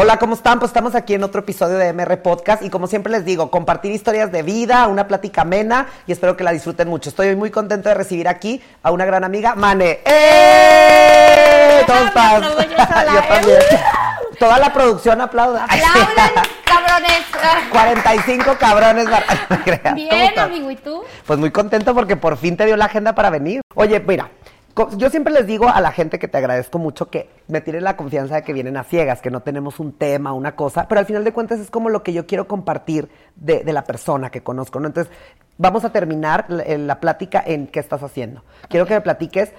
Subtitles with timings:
[0.00, 0.60] Hola, ¿cómo están?
[0.60, 3.90] Pues estamos aquí en otro episodio de MR Podcast y como siempre les digo, compartir
[3.90, 7.08] historias de vida, una plática amena y espero que la disfruten mucho.
[7.10, 9.98] Estoy muy contento de recibir aquí a una gran amiga, Mane.
[10.04, 11.82] ¡Eh!
[11.84, 12.42] ¿Cómo estás?
[12.42, 13.58] Yo también.
[14.38, 15.64] Toda la producción aplauda.
[15.64, 16.30] Aplaudan,
[16.64, 17.24] cabrones.
[17.72, 19.06] 45 cabrones.
[19.50, 19.80] no creas.
[19.82, 21.02] ¿Cómo Bien, amigo, ¿y tú?
[21.26, 23.62] Pues muy contento porque por fin te dio la agenda para venir.
[23.74, 24.30] Oye, mira,
[24.96, 27.96] yo siempre les digo a la gente que te agradezco mucho que me tienen la
[27.96, 31.06] confianza de que vienen a ciegas, que no tenemos un tema, una cosa, pero al
[31.06, 34.80] final de cuentas es como lo que yo quiero compartir de, la persona que conozco,
[34.80, 34.86] ¿no?
[34.86, 35.12] Entonces,
[35.56, 38.42] vamos a terminar la, la plática en qué estás haciendo.
[38.68, 39.52] Quiero que me platiques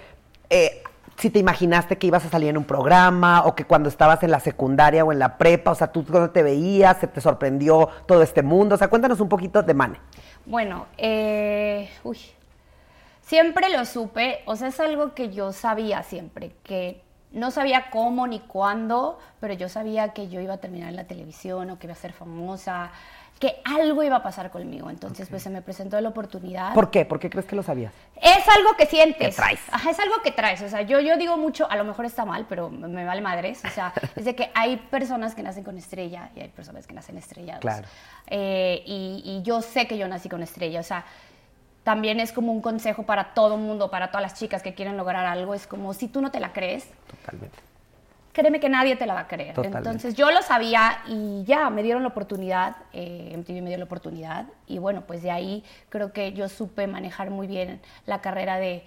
[0.50, 0.84] eh,
[1.20, 4.32] si te imaginaste que ibas a salir en un programa o que cuando estabas en
[4.32, 7.90] la secundaria o en la prepa, o sea, tú cuando te veías, se te sorprendió
[8.06, 8.76] todo este mundo.
[8.76, 10.00] O sea, cuéntanos un poquito de Mane.
[10.46, 12.18] Bueno, eh, uy,
[13.30, 17.00] siempre lo supe, o sea, es algo que yo sabía siempre, que
[17.32, 21.04] no sabía cómo ni cuándo, pero yo sabía que yo iba a terminar en la
[21.04, 22.90] televisión o que iba a ser famosa,
[23.40, 24.90] que algo iba a pasar conmigo.
[24.90, 26.74] Entonces, pues se me presentó la oportunidad.
[26.74, 27.06] ¿Por qué?
[27.06, 27.94] ¿Por qué crees que lo sabías?
[28.20, 29.36] Es algo que sientes.
[29.36, 29.60] Que traes.
[29.72, 30.62] Ajá, es algo que traes.
[30.64, 33.22] O sea, yo, yo digo mucho, a lo mejor está mal, pero me me vale
[33.22, 33.64] madres.
[33.64, 36.94] O sea, es de que hay personas que nacen con estrella y hay personas que
[36.94, 37.62] nacen estrellados.
[37.62, 37.88] Claro.
[38.28, 40.80] Eh, y, y yo sé que yo nací con estrella.
[40.82, 41.06] O sea,
[41.90, 45.26] también es como un consejo para todo mundo, para todas las chicas que quieren lograr
[45.26, 45.56] algo.
[45.56, 47.58] Es como, si tú no te la crees, Totalmente.
[48.32, 49.56] créeme que nadie te la va a creer.
[49.56, 49.90] Totalmente.
[49.90, 53.86] Entonces yo lo sabía y ya, me dieron la oportunidad, eh, MTV me dio la
[53.86, 58.60] oportunidad y bueno, pues de ahí creo que yo supe manejar muy bien la carrera
[58.60, 58.84] de,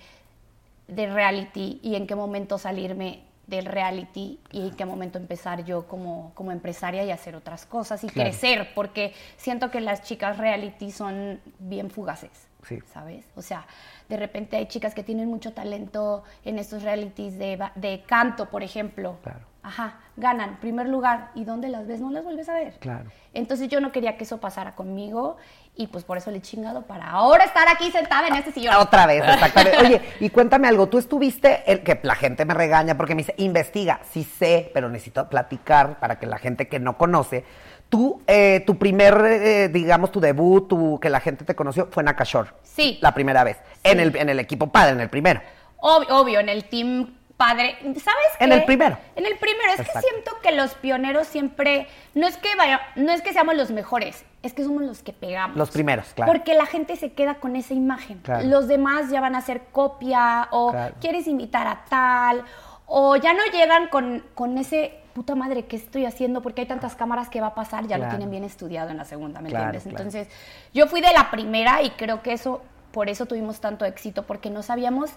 [0.86, 5.88] de reality y en qué momento salirme del reality y en qué momento empezar yo
[5.88, 8.30] como, como empresaria y hacer otras cosas y Claro.
[8.30, 12.30] crecer, porque siento que las chicas reality son bien fugaces.
[12.66, 12.78] Sí.
[12.92, 13.24] ¿sabes?
[13.34, 13.66] O sea,
[14.08, 18.62] de repente hay chicas que tienen mucho talento en estos realities de, de canto, por
[18.62, 19.18] ejemplo.
[19.22, 19.52] Claro.
[19.64, 22.00] Ajá, ganan primer lugar y ¿dónde las ves?
[22.00, 22.74] No las vuelves a ver.
[22.80, 23.10] Claro.
[23.32, 25.36] Entonces yo no quería que eso pasara conmigo
[25.76, 28.74] y pues por eso le he chingado para ahora estar aquí sentada en este sillón.
[28.74, 29.78] Otra vez, exactamente.
[29.78, 33.34] Oye, y cuéntame algo, tú estuviste, el, que la gente me regaña porque me dice,
[33.38, 37.44] investiga, sí sé, pero necesito platicar para que la gente que no conoce,
[37.92, 42.02] tú, eh, tu primer, eh, digamos, tu debut, tu, que la gente te conoció, fue
[42.02, 42.48] en Akashore.
[42.62, 42.98] Sí.
[43.02, 45.42] La primera vez, en, el, en el equipo padre, en el primero.
[45.76, 47.76] Obvio, obvio, en el team padre.
[47.82, 48.02] ¿Sabes
[48.38, 48.44] qué?
[48.44, 48.96] En el primero.
[49.14, 49.72] En el primero.
[49.74, 50.00] Es Exacto.
[50.00, 51.86] que siento que los pioneros siempre.
[52.14, 55.12] No es que vaya, no es que seamos los mejores, es que somos los que
[55.12, 55.58] pegamos.
[55.58, 56.32] Los primeros, claro.
[56.32, 58.20] Porque la gente se queda con esa imagen.
[58.20, 58.46] Claro.
[58.48, 60.94] Los demás ya van a hacer copia, o Claro.
[60.98, 62.42] quieres invitar a tal,
[62.86, 66.42] o ya no llegan con, con ese puta madre, ¿qué estoy haciendo?
[66.42, 69.04] Porque hay tantas cámaras que va a pasar, ya lo tienen bien estudiado en la
[69.04, 69.82] segunda, ¿me Claro, entiendes?
[69.84, 70.08] claro.
[70.08, 70.28] Entonces,
[70.74, 72.62] yo fui de la primera y creo que eso,
[72.92, 75.10] por eso tuvimos tanto éxito, porque no sabíamos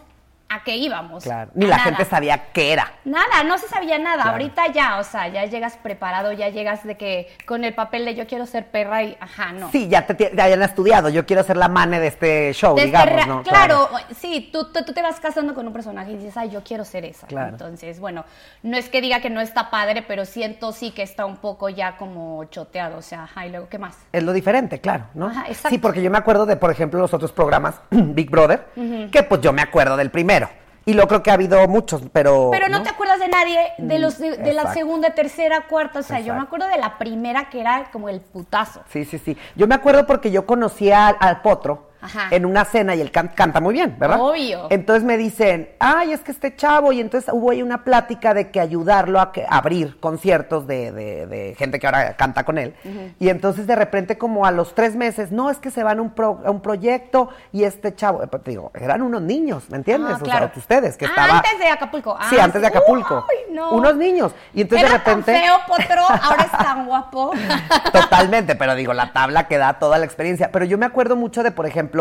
[0.47, 1.23] a qué íbamos.
[1.23, 1.51] Claro.
[1.55, 1.89] Ni la nada.
[1.89, 2.93] gente sabía qué era.
[3.03, 4.23] Nada, no se sabía nada.
[4.23, 4.31] Claro.
[4.31, 8.15] Ahorita ya, o sea, ya llegas preparado, ya llegas de que con el papel de
[8.15, 9.71] yo quiero ser perra y, ajá, no.
[9.71, 12.85] Sí, ya te ya hayan estudiado, yo quiero ser la mane de este show, De
[12.85, 13.43] este digamos, ¿no?
[13.43, 16.63] Claro, sí, tú, tú, tú te vas casando con un personaje y dices, ay, yo
[16.63, 17.27] quiero ser esa.
[17.27, 17.49] Claro.
[17.49, 18.23] Entonces, bueno,
[18.61, 21.69] no es que diga que no está padre, pero siento sí que está un poco
[21.69, 23.97] ya como choteado, o sea, ajá, y luego, ¿qué más?
[24.11, 25.27] Es lo diferente, claro, ¿no?
[25.27, 25.69] Ajá, exacto.
[25.69, 28.67] Sí, porque yo me acuerdo de, por ejemplo, los otros programas, Big Brother,
[29.11, 30.34] que pues yo me acuerdo del primero.
[30.87, 32.49] Y lo creo que ha habido muchos, pero...
[32.51, 36.03] Pero no, te acuerdas de nadie de los de, de la segunda, tercera, cuarta, o
[36.03, 38.83] sea, yo me acuerdo de la primera que era como el putazo.
[38.91, 39.35] Sí, sí, sí.
[39.55, 42.27] Yo me acuerdo porque yo conocí al, al Potro Ajá.
[42.31, 44.19] en una cena y él can- canta muy bien, ¿verdad?
[44.21, 44.67] Obvio.
[44.69, 48.49] Entonces me dicen, ay, es que este chavo, y entonces hubo ahí una plática de
[48.51, 52.57] que ayudarlo a, que, a abrir conciertos de, de- de gente que ahora canta con
[52.57, 52.75] él.
[53.19, 56.01] Y entonces de repente como a los tres meses, no, es que se van a
[56.01, 59.77] un, pro- a un proyecto y este chavo, eh, pues, digo, eran unos niños, ¿me
[59.77, 60.15] entiendes?
[60.15, 61.37] Ah, O sea, ustedes, que Ah, estaba...
[61.39, 62.17] antes de Acapulco.
[62.29, 63.25] Sí, Ah, antes de Acapulco.
[63.29, 63.71] Uy, no.
[63.71, 64.33] Unos niños.
[64.53, 65.31] Y entonces Era de repente...
[65.33, 67.31] tan feo, Potro, ahora es tan guapo.
[67.91, 70.51] Totalmente, pero digo, la tabla que da toda la experiencia.
[70.51, 71.94] Pero yo me acuerdo mucho de, por ejemplo,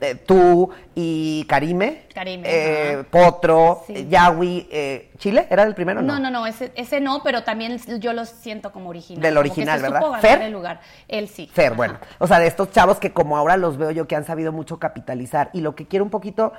[0.00, 3.04] de tú y Karime, Karime, eh.
[3.10, 3.94] Potro, Sí.
[4.10, 5.46] eh, eh, ¿Chile?
[5.50, 6.14] ¿Era el primero o no?
[6.14, 9.20] No, no, no, ese, ese no, pero también yo lo siento como original.
[9.22, 10.00] Del como que original, se ¿verdad?
[10.00, 10.42] supo ¿Fer?
[10.42, 10.80] el lugar.
[11.06, 11.50] Él sí.
[11.52, 11.74] Fer, Ajá.
[11.76, 11.98] bueno.
[12.18, 14.78] O sea, de estos chavos que como ahora los veo yo que han sabido mucho
[14.78, 15.50] capitalizar.
[15.52, 16.52] Y lo que quiero un poquito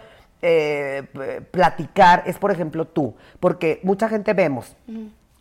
[0.44, 1.04] eh,
[1.52, 3.16] platicar es, por ejemplo, tú.
[3.40, 4.76] Porque mucha gente vemos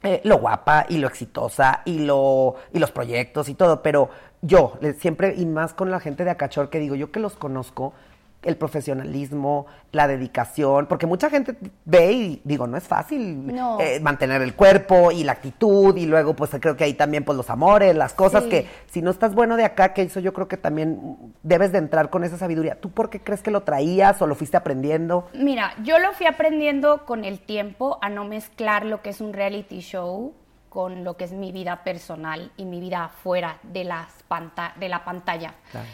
[0.03, 3.83] eh, lo guapa y lo exitosa y, lo, y los proyectos y todo.
[3.83, 4.11] Pero
[4.43, 7.93] yo, siempre, y más con la gente de Acachor, que digo, yo que los conozco,
[8.43, 13.79] el profesionalismo, la dedicación, porque mucha gente ve y digo, no es fácil No.
[13.81, 17.37] eh, mantener el cuerpo y la actitud y luego pues creo que ahí también pues
[17.37, 18.49] los amores, las cosas Sí.
[18.51, 21.79] que si no estás bueno de acá, que eso yo creo que también debes de
[21.79, 22.81] entrar con esa sabiduría.
[22.81, 25.29] ¿Tú por qué crees que lo traías o lo fuiste aprendiendo?
[25.35, 29.33] Mira, yo lo fui aprendiendo con el tiempo a no mezclar lo que es un
[29.35, 30.33] reality show
[30.71, 34.89] con lo que es mi vida personal y mi vida fuera de, las panta- de
[34.89, 35.55] la pantalla.
[35.73, 35.87] Claro.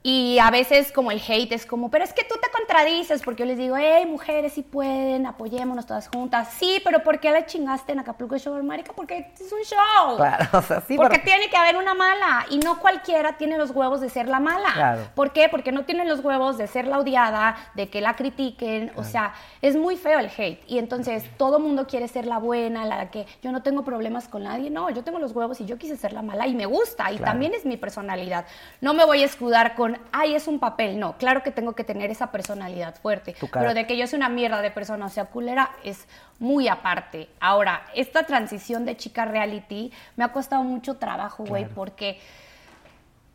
[0.00, 3.42] Y a veces como el hate es como, pero es que tú te contradices, porque
[3.42, 6.48] yo les digo, hey, mujeres, si pueden, apoyémonos todas juntas.
[6.56, 8.92] Sí, pero ¿por qué la chingaste en Acapulco Show, marica?
[8.94, 10.16] Porque es un show.
[10.16, 13.58] Claro, o sea, sí, porque pero- tiene que haber una mala y no cualquiera tiene
[13.58, 14.72] los huevos de ser la mala.
[14.72, 15.08] Claro.
[15.16, 15.48] ¿Por qué?
[15.48, 18.92] Porque no tienen los huevos de ser la odiada, de que la critiquen.
[18.94, 20.62] O sea, es muy feo el hate.
[20.68, 24.44] Y entonces todo mundo quiere ser la buena, la que yo no tengo problemas con
[24.44, 24.70] nadie.
[24.70, 27.10] No, yo tengo los huevos y yo quise ser la mala y me gusta.
[27.10, 27.32] Y Claro.
[27.32, 28.46] también es mi personalidad.
[28.80, 30.98] No me voy a escudar con, ay, es un papel.
[30.98, 33.34] No, claro que tengo que tener esa personalidad fuerte.
[33.52, 36.06] Pero de que yo soy una mierda de persona, o sea, culera, es
[36.38, 37.28] muy aparte.
[37.40, 41.74] Ahora, esta transición de chica reality me ha costado mucho trabajo, güey, Claro.
[41.74, 42.20] porque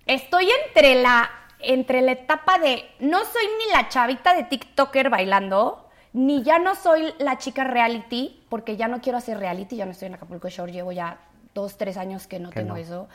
[0.06, 1.30] estoy entre la,
[1.60, 6.76] entre la etapa de no soy ni la chavita de TikToker bailando, ni ya no
[6.76, 10.48] soy la chica reality, porque ya no quiero hacer reality, ya no estoy en Acapulco
[10.50, 11.18] Shore, llevo ya
[11.56, 12.80] dos, tres años que no Que tengo no.
[12.80, 13.08] eso.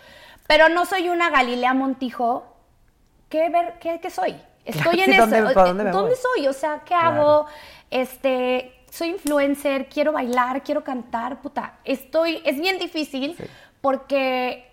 [0.47, 2.55] Pero no soy una Galilea Montijo.
[3.29, 4.41] ¿Qué, ver, qué, qué soy?
[4.65, 5.55] Estoy Claro, en sí, eso.
[5.65, 6.47] ¿dónde- dónde soy?
[6.47, 7.21] O sea, ¿qué Claro.
[7.21, 7.47] hago?
[7.91, 11.79] Este, soy influencer, quiero bailar, quiero cantar, puta.
[11.85, 13.45] Estoy, es bien difícil Sí.
[13.81, 14.71] porque,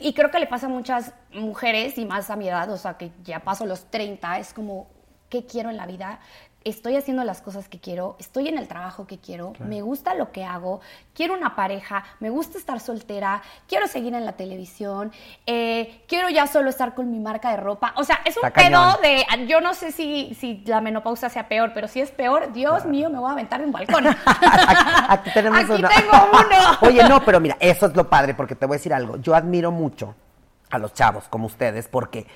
[0.00, 2.96] y creo que le pasa a muchas mujeres y más a mi edad, o sea,
[2.98, 4.86] que ya paso los 30, es como,
[5.30, 6.20] ¿qué quiero en la vida?
[6.68, 10.32] Estoy haciendo las cosas que quiero, estoy en el trabajo que quiero, me gusta lo
[10.32, 10.80] que hago,
[11.14, 15.10] quiero una pareja, me gusta estar soltera, quiero seguir en la televisión,
[15.46, 17.94] eh, quiero ya solo estar con mi marca de ropa.
[17.96, 18.96] O sea, es un Está pedo cañón.
[19.02, 22.84] de, yo no sé si, si la menopausia sea peor, pero si es peor, Dios
[22.84, 24.04] mío, me voy a aventar de un balcón.
[25.08, 25.88] Aquí tenemos Aquí uno.
[25.88, 26.78] tengo uno.
[26.82, 29.16] Oye, no, pero mira, eso es lo padre, porque te voy a decir algo.
[29.16, 30.14] Yo admiro mucho
[30.70, 32.26] a los chavos como ustedes, porque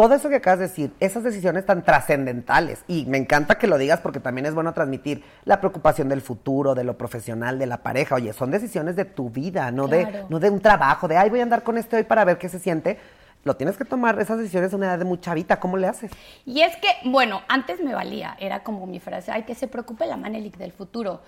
[0.00, 3.76] todo eso que acabas de decir, esas decisiones tan trascendentales, y me encanta que lo
[3.76, 7.82] digas porque también es bueno transmitir la preocupación del futuro, de lo profesional, de la
[7.82, 8.14] pareja.
[8.14, 11.40] Oye, son decisiones de tu vida, no, de, no de un trabajo, de, ay, voy
[11.40, 12.98] a andar con este hoy para ver qué se siente.
[13.44, 16.10] Lo tienes que tomar, esas decisiones a una edad de muy chavita, ¿cómo le haces?
[16.46, 20.06] Y es que, bueno, antes me valía, era como mi frase, ay, que se preocupe
[20.06, 21.20] la Manelik del futuro.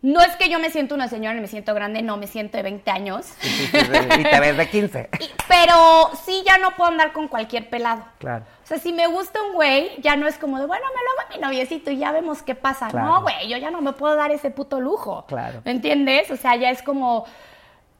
[0.00, 2.56] No es que yo me siento una señora y me siento grande, no, me siento
[2.56, 3.26] de 20 años.
[3.42, 5.10] y te ves de 15.
[5.18, 8.04] Y- pero sí ya no puedo andar con cualquier pelado.
[8.18, 8.44] Claro.
[8.62, 11.10] O sea, si me gusta un güey, ya no es como de, bueno, me lo
[11.22, 12.88] hago a mi noviecito y ya vemos qué pasa.
[12.88, 13.06] Claro.
[13.06, 15.24] No, güey, yo ya no me puedo dar ese puto lujo.
[15.26, 15.62] Claro.
[15.64, 16.30] ¿Me entiendes?
[16.30, 17.24] O sea, ya es como,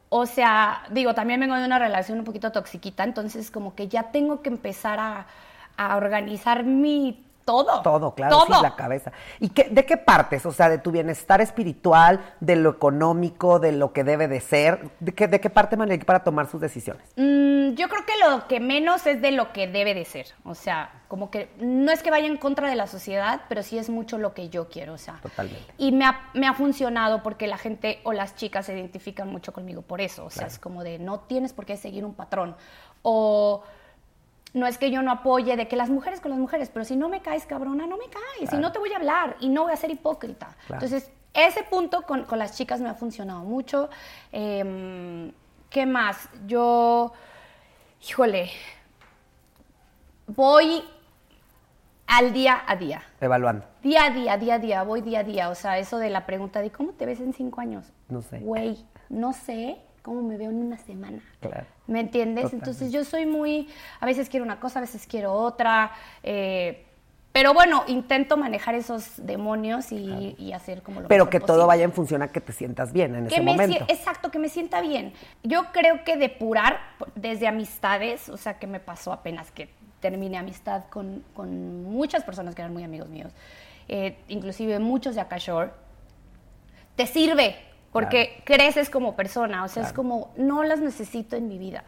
[0.07, 4.03] o sea, digo, también vengo de una relación un poquito toxiquita, entonces como que ya
[4.11, 5.25] tengo que empezar a,
[5.75, 7.81] a organizar mi todo.
[7.81, 8.57] Todo, claro, Todo.
[8.57, 9.11] sí, la cabeza.
[9.39, 10.45] ¿Y qué, de qué partes?
[10.45, 14.91] O sea, de tu bienestar espiritual, de lo económico, de lo que debe de ser.
[14.99, 17.03] ¿De qué, de qué parte Manelik para tomar sus decisiones?
[17.15, 20.27] Mm, yo creo que lo que menos es de lo que debe de ser.
[20.43, 23.79] O sea, como que no es que vaya en contra de la sociedad, pero sí
[23.79, 24.93] es mucho lo que yo quiero.
[24.93, 25.73] O sea, Totalmente.
[25.79, 29.53] Y me ha, me ha funcionado porque la gente o las chicas se identifican mucho
[29.53, 30.25] conmigo por eso.
[30.25, 30.53] O sea, Claro.
[30.53, 32.55] es como de no tienes por qué seguir un patrón.
[33.01, 33.63] O
[34.53, 36.95] no es que yo no apoye de que las mujeres con las mujeres, pero si
[36.95, 38.41] no me caes, cabrona, no me caes.
[38.41, 38.59] Y Claro.
[38.61, 40.47] no te voy a hablar y no voy a ser hipócrita.
[40.67, 40.83] Claro.
[40.83, 43.89] Entonces, ese punto con, con las chicas me ha funcionado mucho.
[44.31, 45.31] Em,
[45.69, 46.27] ¿Qué más?
[46.47, 47.13] Yo,
[48.07, 48.49] híjole,
[50.27, 50.83] voy
[52.07, 53.03] al día a día.
[53.21, 53.65] Evaluando.
[53.83, 55.49] Día a día, día a día, voy día a día.
[55.49, 57.85] O sea, eso de la pregunta de cómo te ves en cinco años.
[58.07, 58.39] No sé.
[58.39, 61.19] Güey, no sé cómo me veo en una semana.
[61.39, 61.67] Claro.
[61.89, 62.51] ¿Me entiendes?
[62.51, 62.55] Totalmente.
[62.55, 63.67] Entonces yo soy muy,
[63.99, 65.91] a veces quiero una cosa, a veces quiero otra.
[66.23, 66.85] eh,
[67.31, 71.67] pero bueno, intento manejar esos demonios y, y hacer como lo Pero mejor que todo
[71.67, 73.85] vaya en función a que te sientas bien en Que ese me momento.
[73.87, 75.13] exacto, que me sienta bien.
[75.43, 76.79] Yo creo que depurar
[77.15, 79.69] desde amistades, o sea, que me pasó apenas que
[79.99, 83.31] terminé amistad con, con muchas personas que eran muy amigos míos,
[83.87, 85.69] eh, inclusive muchos de Akashore,
[86.95, 87.55] te sirve
[87.91, 91.83] porque creces como persona, o sea, es como, no las necesito en mi vida.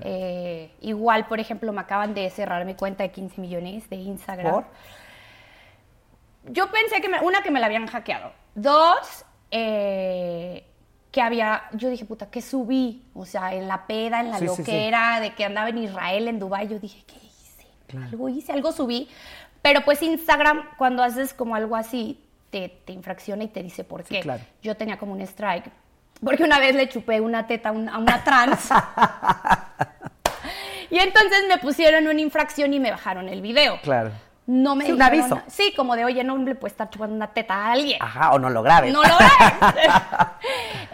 [0.00, 4.52] Eh, igual, por ejemplo, me acaban de cerrar mi cuenta de 15 millones de Instagram.
[4.52, 4.64] ¿Por?
[6.46, 8.32] Yo pensé que, me- una, que me la habían hackeado.
[8.54, 10.66] Dos, eh,
[11.10, 13.04] que había, yo dije, puta, ¿qué subí?
[13.14, 14.60] O sea, en la peda, en la Sí, sí, sí.
[14.62, 17.66] loquera, de que andaba en Israel, en Dubái, yo dije, ¿qué hice?
[17.96, 19.08] Algo hice, algo subí.
[19.62, 22.23] Pero pues Instagram, cuando haces como algo así,
[22.54, 24.20] te, te infracciona y te dice por Sí, qué.
[24.20, 24.40] claro.
[24.62, 25.72] Yo tenía como un strike.
[26.24, 28.68] Porque una vez le chupé una teta a un- a una trans.
[30.90, 33.80] y entonces me pusieron una infracción y me bajaron el video.
[33.82, 34.12] Claro.
[34.46, 35.40] No me Sí, un aviso.
[35.48, 38.00] Sí, como de, oye, no le puedes estar chupando una teta a alguien.
[38.00, 38.92] Ajá, o no lo grabes.
[38.92, 39.94] No lo grabes.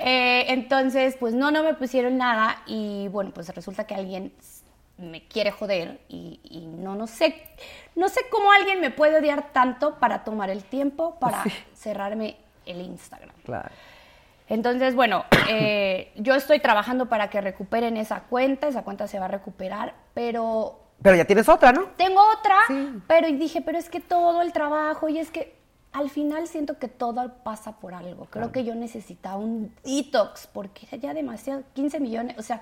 [0.02, 4.32] Eh, entonces, pues no, no me pusieron nada y bueno, pues resulta que alguien
[5.00, 7.42] me quiere joder y, y no, no sé,
[7.96, 11.50] no sé cómo alguien me puede odiar tanto para tomar el tiempo para Sí.
[11.74, 13.34] cerrarme el Instagram.
[13.44, 13.68] Claro.
[14.48, 19.26] Entonces, bueno, eh, yo estoy trabajando para que recuperen esa cuenta, esa cuenta se va
[19.26, 20.80] a recuperar, pero...
[21.02, 21.86] Pero ya tienes otra, ¿no?
[21.96, 22.58] Tengo otra,
[23.06, 25.56] pero dije, pero es que todo el trabajo y es que
[25.92, 28.26] al final siento que todo pasa por algo.
[28.26, 32.60] Creo que yo necesitaba un detox porque ya demasiado, 15 millones, o sea,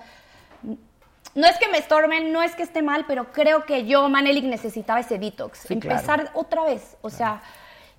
[1.35, 4.45] no es que me estorben, no es que esté mal, pero creo que yo, Manelik,
[4.45, 5.69] necesitaba ese detox.
[5.69, 7.41] empezar otra vez, o sea...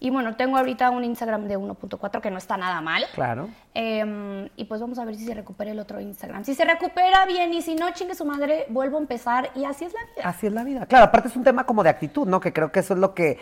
[0.02, 3.04] Y bueno, tengo ahorita un Instagram de 1.4 que no está nada mal.
[3.12, 3.50] Claro.
[3.75, 6.42] Em, y pues vamos a ver si se recupera el otro Instagram.
[6.42, 9.84] Si se recupera bien y si no, chingue su madre, vuelvo a empezar y así
[9.84, 10.22] es la vida.
[10.25, 10.87] Así es la vida.
[10.87, 12.40] Claro, aparte es un tema como de actitud, ¿no?
[12.40, 13.38] Que creo que eso es lo que,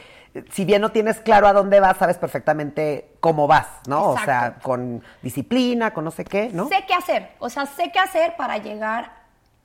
[0.50, 4.08] si bien no tienes claro a dónde vas, sabes perfectamente cómo vas, ¿no?
[4.10, 6.66] O sea, con disciplina, con no sé qué, ¿no?
[6.66, 7.30] Sé qué hacer.
[7.38, 9.17] O sea, sé qué hacer para llegar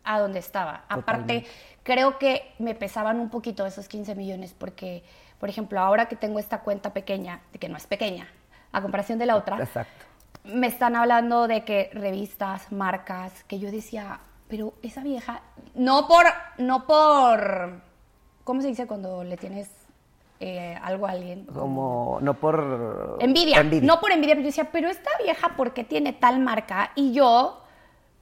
[0.04, 0.84] a donde estaba.
[0.90, 1.46] Aparte,
[1.84, 5.04] creo que me pesaban un poquito esos 15 millones porque
[5.44, 8.30] por ejemplo, ahora que tengo esta cuenta pequeña, que no es pequeña,
[8.72, 9.58] a comparación de la otra,
[10.46, 15.42] me están hablando de que revistas, marcas, que yo decía, pero esa vieja,
[15.76, 16.28] no por,
[16.60, 17.82] no por,
[18.46, 19.70] ¿cómo se dice cuando le tienes
[20.40, 21.46] eh, algo a alguien?
[21.48, 23.18] Como, no por...
[23.20, 26.92] Envidia, no por envidia, pero yo decía, pero esta vieja, ¿por qué tiene tal marca?
[26.96, 27.63] Y yo,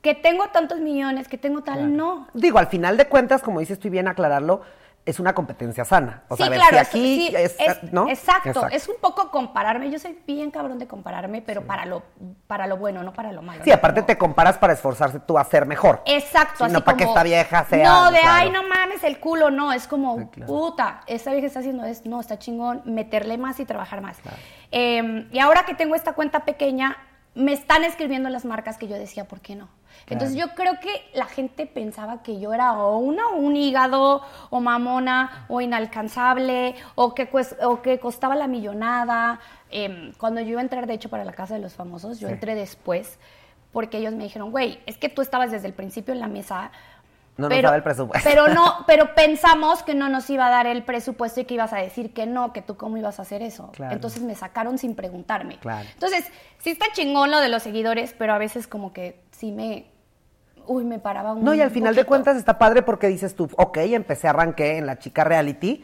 [0.01, 2.27] que tengo tantos millones, que tengo tal, no.
[2.33, 4.61] Digo, al final de cuentas, como dices, estoy bien aclararlo,
[5.05, 6.23] es una competencia sana.
[6.27, 7.57] O sí, sea, claro, aquí es,
[7.91, 8.07] ¿no?
[8.07, 9.89] exacto, es un poco compararme.
[9.89, 12.03] Yo soy bien cabrón de compararme, pero para lo
[12.45, 13.63] para lo bueno, no para lo malo.
[13.63, 16.03] Sí, aparte te comparas para esforzarse tú a ser mejor.
[16.05, 17.83] Exacto, así no para que esta vieja sea.
[17.83, 21.83] No, de ay, no mames el culo, no, es como puta, esta vieja está haciendo
[21.85, 24.17] esto, no, está chingón, meterle más y trabajar más.
[24.69, 26.97] Em, y ahora que tengo esta cuenta pequeña,
[27.33, 29.67] me están escribiendo las marcas que yo decía, ¿por qué no?
[30.09, 34.59] Entonces yo creo que la gente pensaba que yo era o una, un hígado, o
[34.59, 37.29] mamona, o inalcanzable, o que,
[37.63, 39.39] o que costaba la millonada.
[39.69, 42.27] Em, cuando yo iba a entrar, de hecho, para la Casa de los Famosos, yo
[42.27, 43.19] entré después,
[43.71, 46.71] porque ellos me dijeron, güey, es que tú estabas desde el principio en la mesa,
[47.37, 48.29] no nos daba el presupuesto.
[48.29, 51.73] Pero no, pero pensamos que no nos iba a dar el presupuesto y que ibas
[51.73, 53.71] a decir que no, que tú cómo ibas a hacer eso.
[53.89, 55.57] Entonces me sacaron sin preguntarme.
[55.93, 56.29] Entonces,
[56.59, 59.85] sí está chingón lo de los seguidores, pero a veces como que sí me,
[60.67, 63.49] uy, me paraba un No, y al final de cuentas está padre porque dices tú,
[63.57, 65.83] ok, empecé, arranqué en la chica reality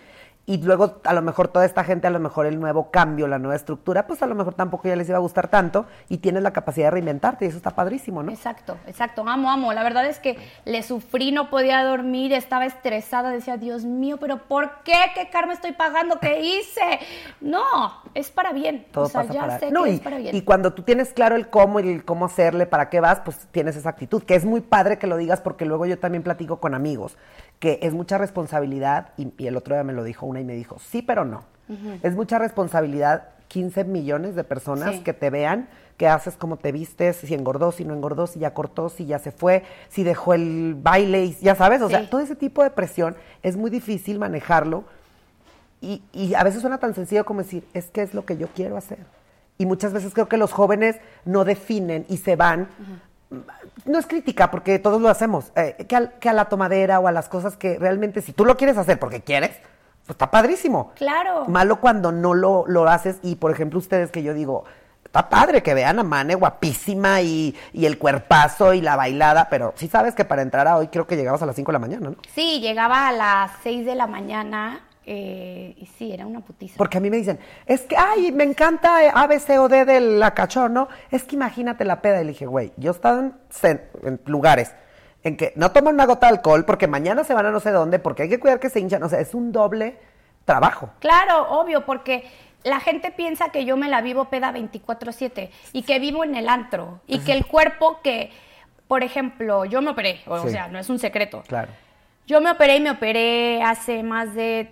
[0.50, 3.38] y luego a lo mejor toda esta gente, a lo mejor el nuevo cambio, la
[3.38, 6.42] nueva estructura, pues a lo mejor tampoco ya les iba a gustar tanto y tienes
[6.42, 8.32] la capacidad de reinventarte y eso está padrísimo, ¿no?
[8.32, 9.74] Exacto, exacto, amo, amo.
[9.74, 14.38] La verdad es que le sufrí, no podía dormir, estaba estresada, decía, Dios mío, pero
[14.38, 14.96] ¿por qué?
[15.16, 16.18] ¿Qué karma estoy pagando?
[16.22, 17.00] ¿Qué hice?
[17.42, 17.66] No,
[18.14, 18.86] es para bien.
[18.94, 20.34] Todo o sea, ya sé que y, es para bien.
[20.34, 23.50] Y cuando tú tienes claro el cómo y el cómo hacerle, para qué vas, pues
[23.52, 26.62] tienes esa actitud, que es muy padre que lo digas porque luego yo también platico
[26.62, 27.18] con amigos
[27.60, 30.78] que es mucha responsabilidad, y, el otro día me lo dijo una y me dijo,
[30.80, 31.44] sí, pero no.
[32.02, 35.68] Es mucha responsabilidad 15 millones de personas que te vean,
[35.98, 39.20] qué haces, cómo te vistes, si engordó, si no engordó, si ya cortó, si ya
[39.20, 43.18] se fue, si dejó el baile, ya sabes, o sea, todo ese tipo de presión
[43.44, 44.86] es muy difícil manejarlo
[45.82, 48.48] y, y, a veces suena tan sencillo como decir, es que es lo que yo
[48.48, 49.00] quiero hacer.
[49.60, 52.68] Y muchas veces creo que los jóvenes no definen y se van.
[53.86, 55.96] No es crítica, porque todos lo hacemos, eh, que,
[56.30, 59.22] a, la tomadera o a las cosas que realmente, si tú lo quieres hacer porque
[59.22, 59.52] quieres,
[60.08, 60.92] pues está padrísimo.
[60.96, 61.46] Claro.
[61.48, 64.64] Malo cuando no lo, lo haces y, por ejemplo, ustedes que yo digo,
[65.06, 69.74] está padre que vean a Mane guapísima y, y, el cuerpazo y la bailada, pero
[69.76, 71.80] sí sabes que para entrar a hoy creo que llegabas a las 5 de la
[71.80, 72.16] mañana, ¿no?
[72.34, 76.76] Sí, llegaba a las 6 de la mañana eh, y sí, era una putiza.
[76.78, 79.86] Porque a mí me dicen, es que, ay, me encanta A, B, C o D
[79.86, 80.90] de la cachorro, ¿no?
[81.10, 82.20] Es que imagínate la peda.
[82.22, 83.32] Y le dije, güey, yo he estado
[83.64, 84.74] en, lugares
[85.24, 87.72] en que no toman una gota de alcohol porque mañana se van a no sé
[87.72, 89.04] dónde, porque hay que cuidar que se hinchan.
[89.04, 89.98] O sea, es un doble
[90.46, 90.90] trabajo.
[91.00, 92.26] Claro, obvio, porque
[92.64, 96.50] la gente piensa que yo me la vivo peda 24-7 y que vivo en el
[96.50, 98.32] antro y que el cuerpo que,
[98.88, 101.44] por ejemplo, yo me operé, o, sea, no es un secreto.
[101.48, 101.72] Claro.
[102.26, 104.72] Yo me operé y me operé hace más de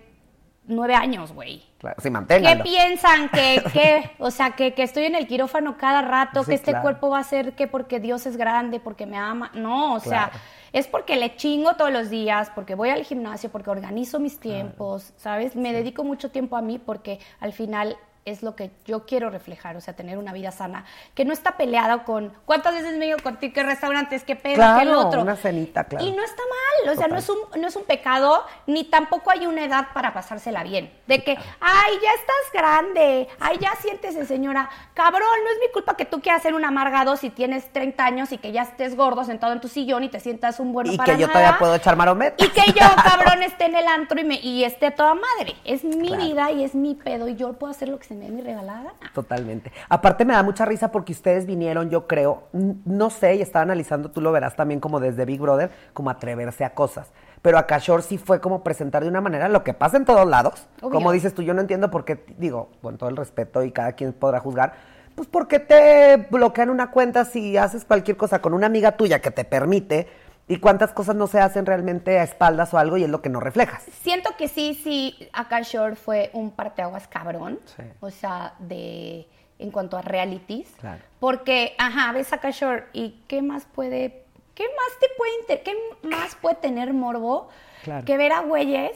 [0.66, 1.62] nueve años, güey.
[1.86, 2.10] Claro, sí.
[2.56, 3.28] ¿Qué piensan?
[3.28, 7.24] Que, o sea, que, estoy en el quirófano cada rato, que este cuerpo va a
[7.24, 9.50] ser que porque Dios es grande, porque me ama.
[9.54, 10.30] No, o sea,
[10.72, 15.12] es porque le chingo todos los días, porque voy al gimnasio, porque organizo mis tiempos,
[15.16, 15.56] ¿sabes?
[15.56, 17.96] Me dedico mucho tiempo a mí porque al final
[18.26, 21.56] es lo que yo quiero reflejar, o sea, tener una vida sana, que no está
[21.56, 25.22] peleada con cuántas veces me digo contigo qué restaurantes, qué pedo, qué el otro.
[25.22, 26.04] una cenita, claro.
[26.04, 29.30] Y no está mal, o sea, no es, un, no es un pecado, ni tampoco
[29.30, 30.92] hay una edad para pasársela bien.
[31.06, 34.68] De que, ay, ya estás grande, ay, ya siéntese, señora.
[34.92, 38.32] Cabrón, no es mi culpa que tú quieras ser un amargado si tienes 30 años
[38.32, 40.96] y que ya estés gordo sentado en tu sillón y te sientas un bueno y
[40.96, 42.34] para Y que yo todavía puedo echar maromet.
[42.42, 45.54] Y que yo, cabrón, esté en el antro y, me, y esté toda madre.
[45.64, 48.28] Es mi vida y es mi pedo y yo puedo hacer lo que se me
[48.30, 48.92] mi regalada.
[49.14, 49.72] Totalmente.
[49.88, 54.10] Aparte me da mucha risa porque ustedes vinieron, yo creo, no sé, y estaba analizando,
[54.10, 57.12] tú lo verás también como desde Big Brother, como atreverse a cosas.
[57.42, 60.26] Pero acá Shore sí fue como presentar de una manera lo que pasa en todos
[60.26, 60.66] lados.
[60.80, 60.90] Obvio.
[60.90, 63.92] Como dices tú, yo no entiendo por qué, digo, con todo el respeto y cada
[63.92, 64.74] quien podrá juzgar,
[65.14, 69.20] pues por qué te bloquean una cuenta si haces cualquier cosa con una amiga tuya
[69.20, 70.08] que te permite
[70.48, 73.28] y cuántas cosas no se hacen realmente a espaldas o algo y es lo que
[73.28, 73.82] no reflejas.
[74.02, 75.28] Siento que sí, sí,
[75.62, 77.58] Shore fue un parteaguas cabrón.
[77.76, 77.82] Sí.
[78.00, 79.26] O sea, de
[79.58, 80.68] en cuanto a realities.
[80.80, 81.02] Claro.
[81.18, 84.24] Porque, ajá, ves Shore y qué más puede,
[84.54, 85.74] qué más te puede, inter- qué
[86.08, 87.48] más puede tener morbo
[87.82, 88.04] Claro.
[88.04, 88.92] que ver a güeyes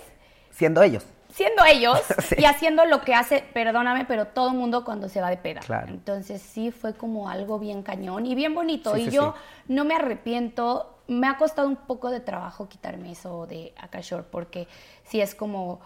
[0.51, 1.07] Siendo ellos.
[1.33, 2.35] siendo ellos Sí.
[2.39, 5.61] y haciendo lo que hace, perdóname, pero todo el mundo cuando se va de peda.
[5.61, 5.89] Claro.
[5.89, 8.95] Entonces sí fue como algo bien cañón y bien bonito.
[8.95, 9.35] Sí, y yo
[9.69, 10.99] no me arrepiento.
[11.11, 14.69] Me ha costado un poco de trabajo quitarme eso de Akashore porque
[15.05, 15.81] sí es como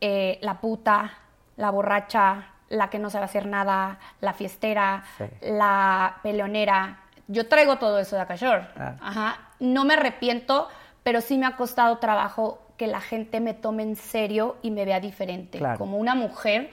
[0.00, 1.12] eh, la puta,
[1.56, 5.24] la borracha, la que no sabe hacer nada, la fiestera, Sí.
[5.42, 7.00] la peleonera.
[7.26, 8.68] Yo traigo todo eso de Akashore.
[8.76, 8.96] Ah.
[9.00, 9.38] Ajá.
[9.58, 10.68] No me arrepiento,
[11.02, 14.84] pero sí me ha costado trabajo que la gente me tome en serio y me
[14.84, 15.58] vea diferente.
[15.58, 15.78] Claro.
[15.78, 16.70] Como una mujer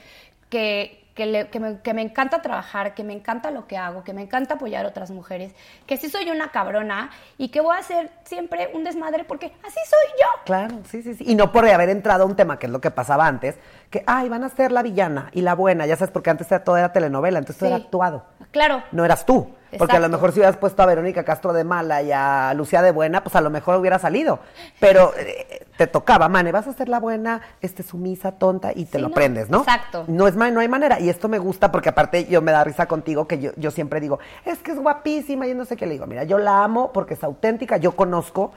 [0.49, 4.03] que, que, le- que me, que me encanta trabajar, que me encanta lo que hago,
[4.03, 5.53] que me encanta apoyar a otras mujeres,
[5.85, 9.79] que sí soy una cabrona y que voy a hacer siempre un desmadre porque así
[9.87, 10.27] soy yo.
[10.45, 11.23] Claro, sí, sí, sí.
[11.27, 13.55] Y no por haber entrado a un tema, que es lo que pasaba antes,
[13.91, 16.63] que, ay, van a ser la villana y la buena, ya sabes, porque antes era,
[16.63, 17.75] todo era telenovela, entonces todo Sí.
[17.75, 18.25] era actuado.
[18.49, 18.81] Claro.
[18.91, 19.53] No eras tú.
[19.77, 22.81] Porque a lo mejor si hubieras puesto a Verónica Castro de mala y a Lucía
[22.81, 24.39] de buena, pues a lo mejor hubiera salido.
[24.79, 28.97] Pero eh, te tocaba, Mane, vas a ser la buena, este sumisa, tonta, y te
[28.97, 29.59] Sí, lo no, prendes, ¿no?
[29.59, 30.05] exacto.
[30.07, 30.99] No, es, no hay manera.
[30.99, 33.99] Y esto me gusta porque aparte yo me da risa contigo, que yo, yo siempre
[33.99, 36.07] digo, es que es guapísima, y no sé qué le digo.
[36.07, 38.51] Mira, yo la amo porque es auténtica, yo conozco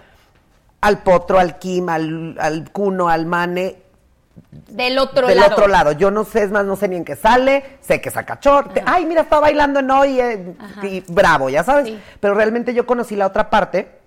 [0.80, 3.83] al Potro, al Kim, al, al Cuno, al Mane,
[4.68, 5.52] Del otro del lado.
[5.52, 5.92] otro lado.
[5.92, 8.72] Yo no sé, es más, no sé ni en qué sale, sé que saca short.
[8.74, 10.86] te- Ay, mira, está bailando en hoy eh, Ajá.
[10.86, 11.86] y bravo, ya sabes.
[11.86, 12.00] Sí.
[12.20, 14.03] Pero realmente yo conocí la otra parte.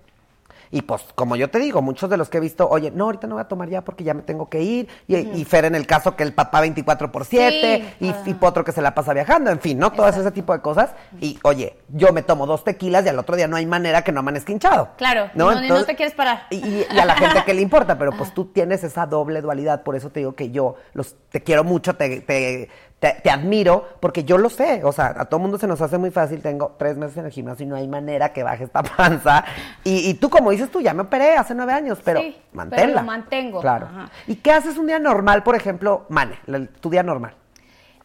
[0.71, 3.27] Y pues, como yo te digo, muchos de los que he visto, oye, no, ahorita
[3.27, 4.88] no voy a tomar ya porque ya me tengo que ir.
[5.08, 8.13] Y, y Fer en el caso que el papá 24 por 7, Sí.
[8.25, 9.91] y, y Potro que se la pasa viajando, en fin, ¿no?
[9.91, 10.91] Todo ese tipo de cosas.
[11.21, 14.12] Y oye, yo me tomo dos tequilas y al otro día no hay manera que
[14.12, 14.89] no amanezca hinchado.
[14.97, 16.47] Claro, no, no te quieres parar.
[16.49, 19.41] Y, y- y a la gente que le importa, pero pues tú tienes esa doble
[19.41, 23.29] dualidad, por eso te digo que yo los te quiero mucho, te, te, te- te
[23.29, 26.41] admiro, porque yo lo sé, o sea, a todo mundo se nos hace muy fácil,
[26.41, 29.45] tengo tres meses en el gimnasio y no hay manera que baje esta panza,
[29.83, 32.55] y, y tú como dices tú, ya me operé hace nueve años, pero Sí, pero
[32.55, 33.01] manténla.
[33.01, 33.86] lo mantengo, Claro.
[33.88, 34.10] ajá.
[34.25, 36.39] ¿Y qué haces un día normal, por ejemplo, Mane,
[36.81, 37.36] tu día normal?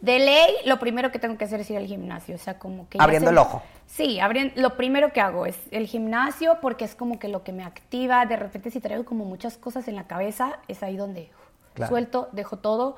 [0.00, 2.88] De ley, lo primero que tengo que hacer es ir al gimnasio, o sea, como
[2.88, 2.98] que...
[3.00, 3.62] Abriendo se- el ojo.
[3.86, 7.52] Sí, abriendo, lo primero que hago es el gimnasio porque es como que lo que
[7.52, 11.30] me activa, de repente si traigo como muchas cosas en la cabeza, es ahí donde
[11.74, 11.88] Claro.
[11.90, 12.96] suelto, dejo todo.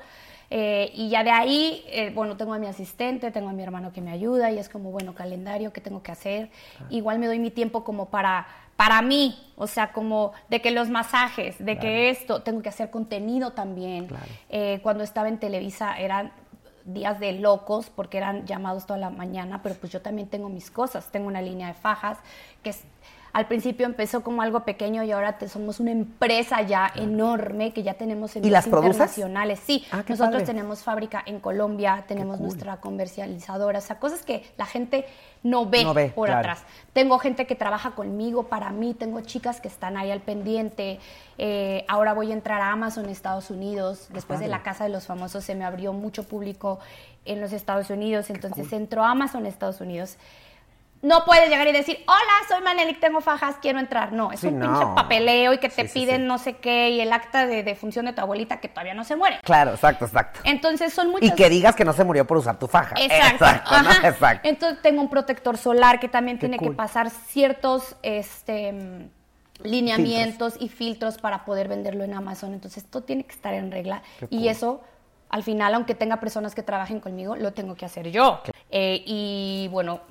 [0.49, 3.91] Eh, y ya de ahí, eh, bueno, tengo a mi asistente, tengo a mi hermano
[3.91, 6.49] que me ayuda y es como, bueno, calendario, ¿qué tengo que hacer?
[6.89, 10.89] Igual me doy mi tiempo como para, para mí, o sea, como de que los
[10.89, 14.07] masajes, de que esto, tengo que hacer contenido también.
[14.07, 14.25] Claro.
[14.49, 16.31] Eh, cuando estaba en Televisa eran
[16.85, 20.69] días de locos porque eran llamados toda la mañana, pero pues yo también tengo mis
[20.69, 22.19] cosas, tengo una línea de fajas
[22.61, 22.83] que es-
[23.35, 27.83] al principio empezó como algo pequeño y ahora te, somos una empresa ya enorme que
[27.83, 28.95] ya tenemos ¿Y las envíos produces?
[29.17, 29.59] internacionales.
[29.65, 30.45] Sí, Ah, nosotros padre.
[30.45, 32.47] tenemos fábrica en Colombia, tenemos cool.
[32.47, 35.05] nuestra comercializadora, o sea, cosas que la gente
[35.43, 36.39] no ve, No ve, por claro.
[36.39, 36.63] atrás.
[36.93, 40.99] Tengo gente que trabaja conmigo para mí, tengo chicas que están ahí al pendiente.
[41.37, 44.07] Eh, ahora voy a entrar a Amazon Estados Unidos.
[44.13, 46.79] Después de la Casa de los Famosos se me abrió mucho público
[47.25, 48.29] en los Estados Unidos.
[48.29, 50.15] Entonces entro a Amazon Estados Unidos.
[51.05, 54.11] No puedes llegar y decir, hola, soy Manelik, tengo fajas, quiero entrar.
[54.11, 54.65] No, es Sí, un no.
[54.79, 56.27] pinche papeleo y que te Sí, piden sí.
[56.27, 59.03] no sé qué y el acta de, de función de tu abuelita que todavía no
[59.03, 59.39] se muere.
[59.43, 60.39] Claro, exacto, exacto.
[60.43, 61.29] Entonces son muchas...
[61.29, 62.95] Y que digas que no se murió por usar tu faja.
[62.99, 63.45] Exacto.
[63.45, 64.07] ajá.
[64.07, 64.49] Exacto.
[64.49, 66.69] Entonces tengo un protector solar que también Qué tiene cool.
[66.71, 68.73] que pasar ciertos este,
[69.61, 72.53] lineamientos y filtros para poder venderlo en Amazon.
[72.53, 74.01] Entonces todo tiene que estar en regla.
[74.19, 74.47] Qué Y cool.
[74.47, 74.81] eso,
[75.29, 78.41] al final, aunque tenga personas que trabajen conmigo, lo tengo que hacer yo.
[78.71, 80.01] Eh, y bueno,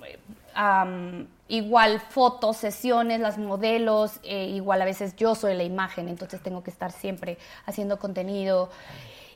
[0.54, 6.42] am, igual fotos, sesiones, las modelos, eh, igual a veces yo soy la imagen, entonces
[6.42, 8.70] tengo que estar siempre haciendo contenido.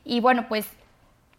[0.04, 0.66] Y bueno, pues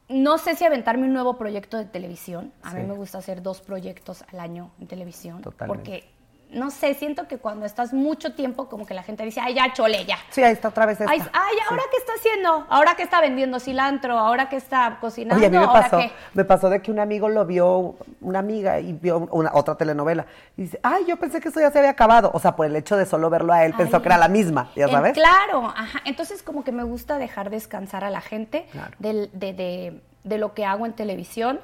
[0.10, 2.52] no sé si aventarme un nuevo proyecto de televisión.
[2.64, 2.88] A mí Sí.
[2.88, 5.42] me gusta hacer dos proyectos al año en televisión.
[5.42, 5.68] Totalmente.
[5.76, 6.10] Porque,
[6.52, 9.72] no sé, siento que cuando estás mucho tiempo, como que la gente dice, ay, ya,
[9.74, 10.18] chole, ya.
[10.32, 11.12] Sí, ahí está otra vez esta.
[11.12, 12.66] Ay, ay, ¿ahora qué está haciendo?
[12.70, 14.18] ¿Ahora qué está vendiendo cilantro?
[14.18, 15.36] ¿Ahora qué está cocinando?
[15.36, 16.12] Oye, a mí me ¿Ahora pasó, qué?
[16.34, 20.26] me pasó de que un amigo lo vio, una amiga, y vio una, otra telenovela.
[20.58, 22.32] Y dice, ay, yo pensé que eso ya se había acabado.
[22.34, 24.72] O sea, por el hecho de solo verlo a él, pensó que era la misma,
[24.76, 25.14] ¿ya En- sabes?
[25.14, 26.00] claro, ajá.
[26.06, 28.96] Entonces como que me gusta dejar descansar a la gente Claro.
[28.98, 31.60] del- de, de- de lo que hago en televisión.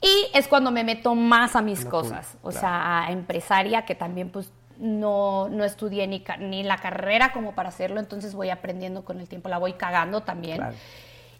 [0.00, 2.60] Y es cuando me meto más a mis cosas, o claro.
[2.60, 7.70] sea, a empresaria, que también pues no, no estudié ni, ni la carrera como para
[7.70, 10.58] hacerlo, entonces voy aprendiendo con el tiempo, la voy cagando también.
[10.58, 10.76] Claro.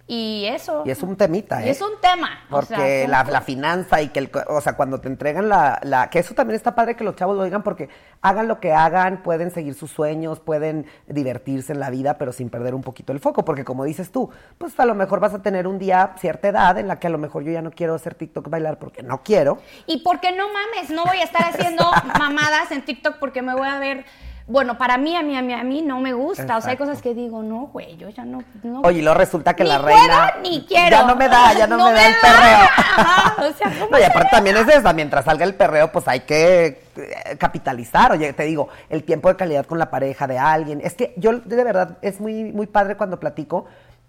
[0.09, 0.85] Y eso.
[0.87, 1.71] Y es un temita, Y ¿eh?
[1.73, 2.45] es un tema.
[2.49, 5.81] o Porque sea, la, la finanza y que, el, o sea, cuando te entregan la,
[5.83, 6.11] la...
[6.11, 7.89] Que eso también está padre que los chavos lo digan porque
[8.21, 12.51] hagan lo que hagan, pueden seguir sus sueños, pueden divertirse en la vida, pero sin
[12.51, 13.45] perder un poquito el foco.
[13.45, 16.79] Porque como dices tú, pues a lo mejor vas a tener un día cierta edad
[16.79, 19.25] en la que a lo mejor yo ya no quiero hacer TikTok bailar porque no
[19.25, 19.59] quiero.
[19.87, 21.83] Y porque no mames, no voy a estar haciendo
[22.19, 24.05] mamadas en TikTok porque me voy a ver.
[24.49, 26.57] Bueno, para mí, a mí, a mí, a mí no me gusta.
[26.57, 28.45] O sea, hay cosas que digo, no, güey, yo ya no.
[28.63, 30.35] no Oye, y luego resulta que ni la puedo, reina...
[30.41, 30.91] ni quiero.
[30.91, 32.21] Ya no me da, ya no, me da el da.
[32.21, 32.69] perreo.
[32.77, 36.07] Ajá, o sea, ¿cómo No, y aparte también es esa, mientras salga el perreo, pues
[36.07, 38.13] hay que eh, capitalizar.
[38.13, 40.81] Oye, te digo, el tiempo de calidad con la pareja de alguien.
[40.81, 43.67] Es que yo de verdad es muy, muy padre cuando platico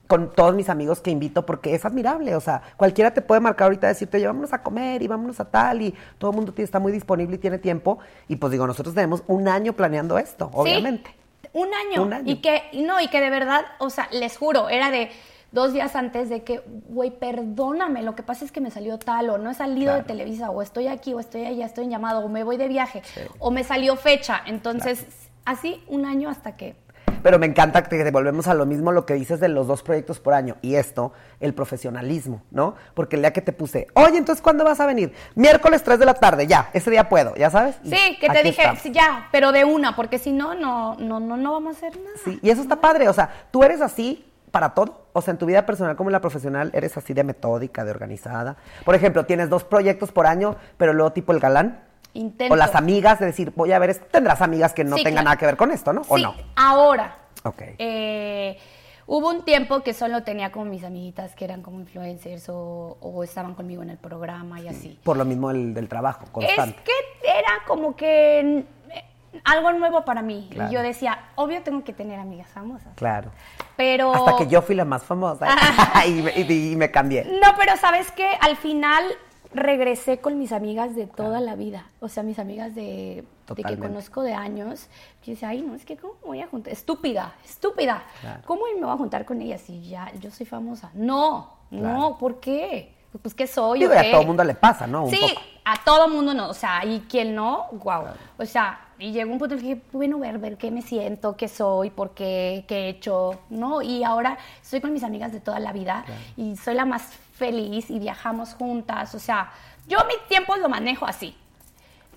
[0.07, 2.35] con todos mis amigos que invito porque es admirable.
[2.35, 5.45] O sea, cualquiera te puede marcar ahorita decirte, oye, vámonos a comer y vámonos a
[5.45, 7.99] tal y todo el mundo está muy disponible y tiene tiempo.
[8.27, 11.11] Y pues digo, nosotros tenemos un año planeando esto, obviamente.
[11.41, 12.03] Sí, un año.
[12.03, 12.31] Un año.
[12.31, 15.09] Y que, no, y que de verdad, o sea, les juro, era de
[15.51, 19.29] dos días antes de que, güey, perdóname, lo que pasa es que me salió tal,
[19.29, 19.99] o no he salido Claro.
[19.99, 22.67] de Televisa, o estoy aquí, o estoy allá, estoy en llamado, o me voy de
[22.67, 23.01] viaje,
[23.39, 24.41] o me salió fecha.
[24.45, 25.05] Entonces,
[25.45, 26.75] así un año hasta que.
[27.23, 29.83] Pero me encanta que te volvemos a lo mismo lo que dices de los dos
[29.83, 30.55] proyectos por año.
[30.61, 32.75] Y esto, el profesionalismo, ¿no?
[32.93, 35.13] Porque el día que te puse, oye, entonces, ¿cuándo vas a venir?
[35.35, 37.77] Miércoles 3 de la tarde, ya, ese día puedo, ¿ya sabes?
[37.83, 41.19] Y Sí, que te dije, sí, ya, pero de una, porque si no, no, no,
[41.19, 42.17] no, no vamos a hacer nada.
[42.23, 45.07] Sí, y eso está padre, o sea, tú eres así para todo.
[45.13, 47.91] O sea, en tu vida personal como en la profesional, eres así de metódica, de
[47.91, 48.57] organizada.
[48.85, 51.86] Por ejemplo, tienes dos proyectos por año, pero luego tipo el galán.
[52.13, 52.53] Intento.
[52.53, 55.25] O las amigas, de decir, voy a ver, tendrás amigas que no Sí, tengan claro.
[55.25, 56.01] nada que ver con esto, ¿no?
[56.07, 56.33] ¿O sí, no?
[56.55, 57.17] ahora.
[57.43, 57.61] Ok.
[57.77, 58.57] Eh,
[59.05, 63.23] hubo un tiempo que solo tenía como mis amiguitas que eran como influencers o, o
[63.23, 64.99] estaban conmigo en el programa y así.
[65.03, 66.79] Por lo mismo el, del trabajo Es constante.
[66.83, 69.03] que era como que eh,
[69.45, 70.49] algo nuevo para mí.
[70.51, 70.71] Claro.
[70.71, 72.93] Y yo decía, obvio tengo que tener amigas famosas.
[72.95, 73.29] Claro.
[73.75, 74.13] Pero...
[74.13, 75.47] Hasta que yo fui la más famosa
[76.07, 77.23] y, me, y- y me cambié.
[77.25, 78.31] No, pero ¿sabes qué?
[78.41, 79.03] Al final
[79.53, 81.87] regresé con mis amigas de toda la vida.
[81.99, 83.23] O sea, mis amigas de,
[83.55, 84.87] de que conozco de años.
[85.23, 86.73] Que dice, ay, no, es que ¿cómo me voy a juntar?
[86.73, 88.03] Estúpida, estúpida.
[88.21, 88.41] Claro.
[88.45, 90.91] ¿Cómo me voy a juntar con ellas si ya yo soy famosa?
[90.93, 91.87] No, Claro.
[91.97, 92.93] no, ¿por qué?
[93.21, 93.79] Pues, ¿qué soy?
[93.79, 95.05] Digo, o y a todo mundo le pasa, ¿no?
[95.05, 95.41] Un sí, poco.
[95.65, 96.49] a todo mundo no.
[96.49, 98.03] O sea, y quien no, wow.
[98.37, 101.35] O sea, y llegó un punto en que dije, bueno, ver, ver qué me siento,
[101.35, 103.81] qué soy, por qué, qué he hecho, ¿no?
[103.81, 106.05] Y ahora estoy con mis amigas de toda la vida
[106.35, 109.15] y soy la más feliz y viajamos juntas.
[109.15, 109.51] O sea,
[109.87, 111.35] yo mi tiempo lo manejo así.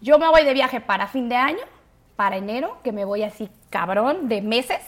[0.01, 1.63] Yo me voy de viaje para fin de año,
[2.17, 4.81] para enero, que me voy así cabrón de meses.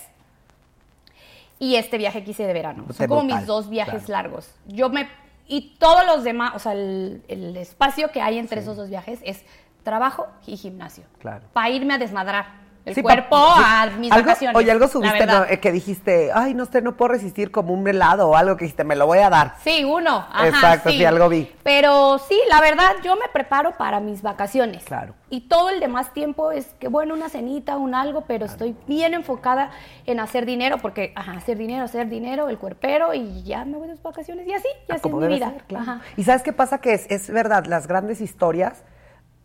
[1.59, 2.85] Y este viaje que hice de verano.
[2.89, 4.31] Te Son como mis dos viajes claro.
[4.31, 4.51] largos.
[4.67, 5.09] Yo me.
[5.47, 9.21] Y todos los demás, o sea, el, el espacio que hay entre esos dos viajes
[9.23, 9.45] es
[9.85, 11.05] trabajo y gimnasio.
[11.21, 11.45] Claro.
[11.53, 14.57] Para irme a desmadrar el Sí, cuerpo a mis Algo- vacaciones.
[14.57, 15.25] Oye, algo subiste.
[15.25, 15.45] ¿no?
[15.45, 18.65] Eh, que dijiste, ay, no sé, no puedo resistir como un helado o algo que
[18.65, 19.55] dijiste, me lo voy a dar.
[19.63, 20.27] Sí, uno.
[20.31, 21.49] Ajá, Exacto, sí, algo vi.
[21.63, 24.83] Pero sí, la verdad, yo me preparo para mis vacaciones.
[24.85, 25.15] Claro.
[25.31, 29.15] Y todo el demás tiempo es que, bueno, una cenita, un algo, pero estoy bien
[29.15, 29.71] enfocada
[30.05, 33.89] en hacer dinero, porque, ajá, hacer dinero, hacer dinero, el cuerpero, y ya me voy
[33.89, 34.47] de vacaciones.
[34.47, 35.51] Y así, y Ah, así es mi vida.
[35.51, 35.83] ser, claro.
[35.85, 36.01] Ajá.
[36.17, 38.83] Y sabes qué pasa que es, es verdad, las grandes historias,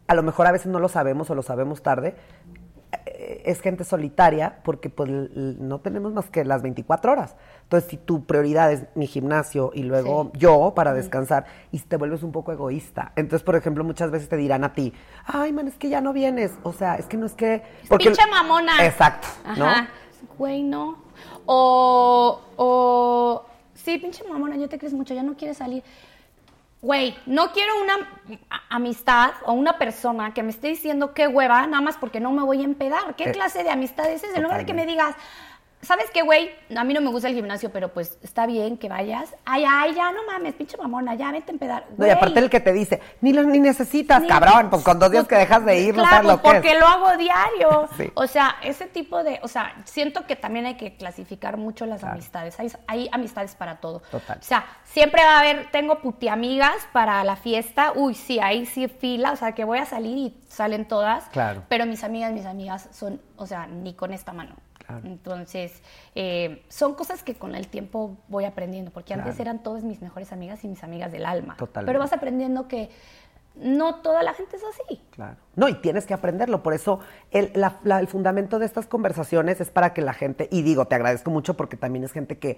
[0.07, 2.15] a lo mejor a veces no lo sabemos o lo sabemos tarde,
[3.45, 7.35] es gente solitaria porque pues no tenemos más que las 24 horas.
[7.63, 12.23] Entonces, si tu prioridad es mi gimnasio y luego yo para descansar, y te vuelves
[12.23, 13.11] un poco egoísta.
[13.15, 14.93] Entonces, por ejemplo, muchas veces te dirán a ti,
[15.25, 16.53] ay, man, es que ya no vienes.
[16.63, 17.63] O sea, es que no es que...
[17.97, 18.85] Pinche mamona.
[18.85, 19.65] Exacto, ¿no?
[19.65, 19.89] Ajá.
[20.37, 20.97] Güey, no.
[21.45, 25.83] O, o, sí, pinche mamona, yo te crees mucho, ya no quieres salir.
[26.81, 28.07] Güey, no quiero una
[28.69, 32.43] amistad o una persona que me esté diciendo qué hueva, nada más porque no me
[32.43, 33.15] voy a empedar.
[33.15, 34.37] ¿Qué Eh, clase de amistad es esa?
[34.37, 35.15] En lugar de que me digas,
[35.81, 36.49] ¿sabes qué, güey?
[36.75, 39.33] A mí no me gusta el gimnasio, pero pues está bien que vayas.
[39.45, 41.85] Ay, ay, ya no mames, pinche mamona, ya vete a empedar.
[41.97, 44.99] No, y aparte el que te dice, ni lo ni necesitas, Ni- cabrón, pues con
[44.99, 46.79] dos días que dejas de ir, no claro, sabes lo que porque es.
[46.79, 47.89] lo hago diario.
[47.97, 48.11] Sí.
[48.15, 51.99] O sea, ese tipo de, o sea, siento que también hay que clasificar mucho las
[52.01, 52.13] Claro.
[52.13, 52.59] amistades.
[52.59, 54.01] Hay, hay amistades para todo.
[54.11, 54.37] Total.
[54.39, 57.93] O sea, siempre va a haber, tengo putiamigas para la fiesta.
[57.95, 61.25] Uy, sí, ahí sí fila, o sea, que voy a salir y salen todas.
[61.29, 61.63] Claro.
[61.69, 64.55] Pero mis amigas, mis amigas son, o sea, ni con esta mano.
[64.87, 65.05] Claro.
[65.05, 65.83] Entonces,
[66.15, 70.31] eh, son cosas que con el tiempo voy aprendiendo, porque antes eran todas mis mejores
[70.31, 71.57] amigas y mis amigas del alma.
[71.57, 71.89] Totalmente.
[71.89, 72.89] Pero vas aprendiendo que
[73.55, 75.01] no toda la gente es así.
[75.11, 75.35] Claro.
[75.55, 76.63] No, y tienes que aprenderlo.
[76.63, 76.99] Por eso
[77.31, 80.85] el, la- la- el fundamento de estas conversaciones es para que la gente, y digo,
[80.85, 82.57] te agradezco mucho porque también es gente que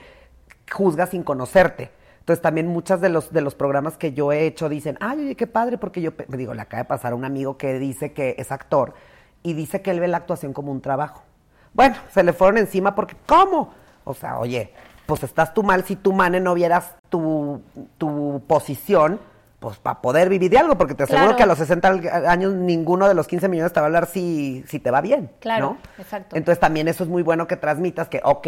[0.72, 1.90] juzga sin conocerte.
[2.20, 5.36] Entonces también muchas de los, de los programas que yo he hecho dicen, ay, oye,
[5.36, 8.14] qué padre, porque yo, me digo, le acaba de pasar a un amigo que dice
[8.14, 8.94] que es actor
[9.42, 11.24] y dice que él ve la actuación como un trabajo.
[11.74, 13.74] Bueno, se le fueron encima porque, ¿cómo?
[14.04, 14.72] O sea, oye,
[15.06, 17.62] pues estás tú mal si tú, Mane, no vieras tu,
[17.98, 19.20] tu posición,
[19.60, 21.38] pues para poder vivir de algo, porque te aseguro Claro.
[21.38, 21.90] que a los 60
[22.30, 25.30] años ninguno de los 15 millones te va a hablar si, si te va bien.
[25.40, 25.78] Claro, ¿no?
[26.02, 26.36] exacto.
[26.38, 28.48] Entonces también eso es muy bueno que transmitas que, ok,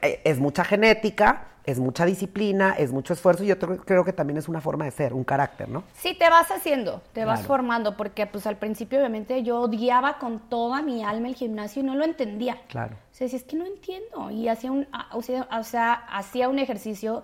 [0.00, 4.48] es mucha genética, es mucha disciplina, es mucho esfuerzo y yo creo, que también es
[4.48, 5.84] una forma de ser, un carácter, ¿no?
[5.94, 7.48] Sí, te vas haciendo, te vas Claro.
[7.48, 11.84] formando, porque pues al principio obviamente yo odiaba con toda mi alma el gimnasio y
[11.86, 12.58] no lo entendía.
[12.68, 12.94] Claro.
[12.94, 14.30] O sea, decía, es que no entiendo.
[14.30, 17.22] Y hacía un, a- o sea, o sea, hacía un ejercicio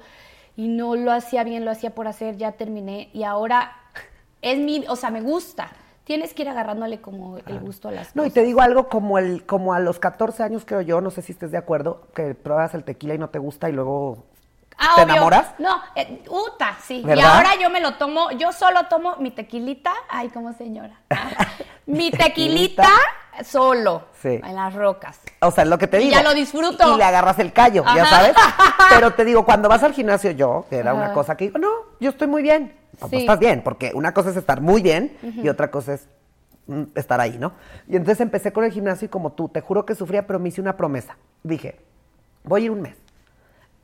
[0.56, 3.08] y no lo hacía bien, lo hacía por hacer, ya terminé.
[3.12, 3.72] Y ahora
[4.42, 5.70] es mi, o sea, me gusta.
[6.06, 8.34] Tienes que ir agarrándole como el gusto a las No, y cosas.
[8.34, 11.32] te digo algo como el como a los 14 años creo yo, no sé si
[11.32, 14.24] estés de acuerdo, que pruebas el tequila y no te gusta y luego
[14.78, 15.14] Ah, ¿Te obvio.
[15.14, 15.54] enamoras?
[15.58, 17.02] No, eh, uta, sí.
[17.04, 21.00] Y ahora yo me lo tomo, yo solo tomo mi tequilita, ay, como señora.
[21.08, 21.30] Ah,
[21.86, 22.86] mi tequilita
[23.42, 24.38] solo, Sí.
[24.44, 25.18] en las rocas.
[25.40, 26.12] O sea, es lo que te Y digo.
[26.12, 26.94] ya lo disfruto.
[26.94, 28.34] Y le agarras el callo, ya sabes.
[28.90, 31.68] Pero te digo, cuando vas al gimnasio yo, que era una cosa que digo, no,
[31.98, 32.76] yo estoy muy bien.
[32.98, 33.16] Pues Sí.
[33.18, 36.08] estás bien, porque una cosa es estar muy bien y otra cosa es
[36.66, 37.52] mm, estar ahí, ¿no?
[37.88, 40.48] Y entonces empecé con el gimnasio y como tú, te juro que sufría, pero me
[40.48, 41.16] hice una promesa.
[41.42, 41.76] Dije,
[42.44, 42.96] voy a ir un mes.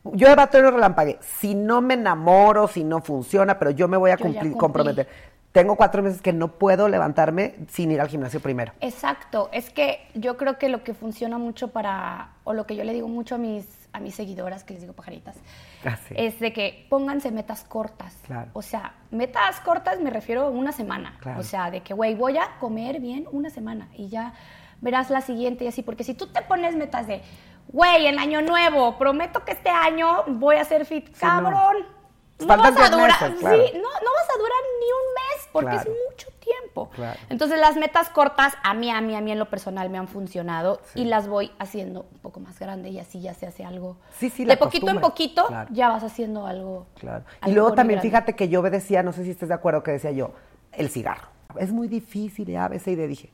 [0.04, 1.18] Yo de batero relampague.
[1.20, 5.06] Si no me enamoro, si no funciona, pero yo me voy a cumplir, comprometer.
[5.52, 8.72] Tengo cuatro meses que no puedo levantarme sin ir al gimnasio primero.
[8.80, 12.84] Exacto, es que yo creo que lo que funciona mucho para, o lo que yo
[12.84, 15.36] le digo mucho a mis, a mis seguidoras, que les digo pajaritas,
[15.84, 16.14] Ah, sí.
[16.16, 18.16] es de que pónganse metas cortas.
[18.26, 18.50] Claro.
[18.54, 21.16] O sea, metas cortas me refiero a una semana.
[21.20, 21.40] Claro.
[21.40, 24.32] O sea, de que, güey, voy a comer bien una semana y ya
[24.80, 25.82] verás la siguiente y así.
[25.82, 27.20] Porque si tú te pones metas de,
[27.68, 31.76] güey, el año nuevo, prometo que este año voy a ser fit, cabrón.
[31.80, 32.01] No
[32.46, 33.56] Faltan vas a durar, meses, claro.
[33.56, 35.90] sí, no, no vas a durar ni un mes porque Claro.
[35.92, 36.90] es mucho tiempo.
[36.94, 37.18] Claro.
[37.28, 40.08] Entonces las metas cortas a mí, a mí, a mí en lo personal me han
[40.08, 43.96] funcionado y las voy haciendo un poco más grande y así ya se hace algo.
[44.18, 46.86] Sí, sí, de poquito en poquito ya vas haciendo algo.
[46.98, 47.24] Claro.
[47.46, 48.08] Y luego también, grande.
[48.08, 50.32] fíjate que yo decía, no sé si estés de acuerdo, que decía yo,
[50.72, 51.28] el cigarro.
[51.58, 53.30] Es muy difícil, y a veces, y le dije,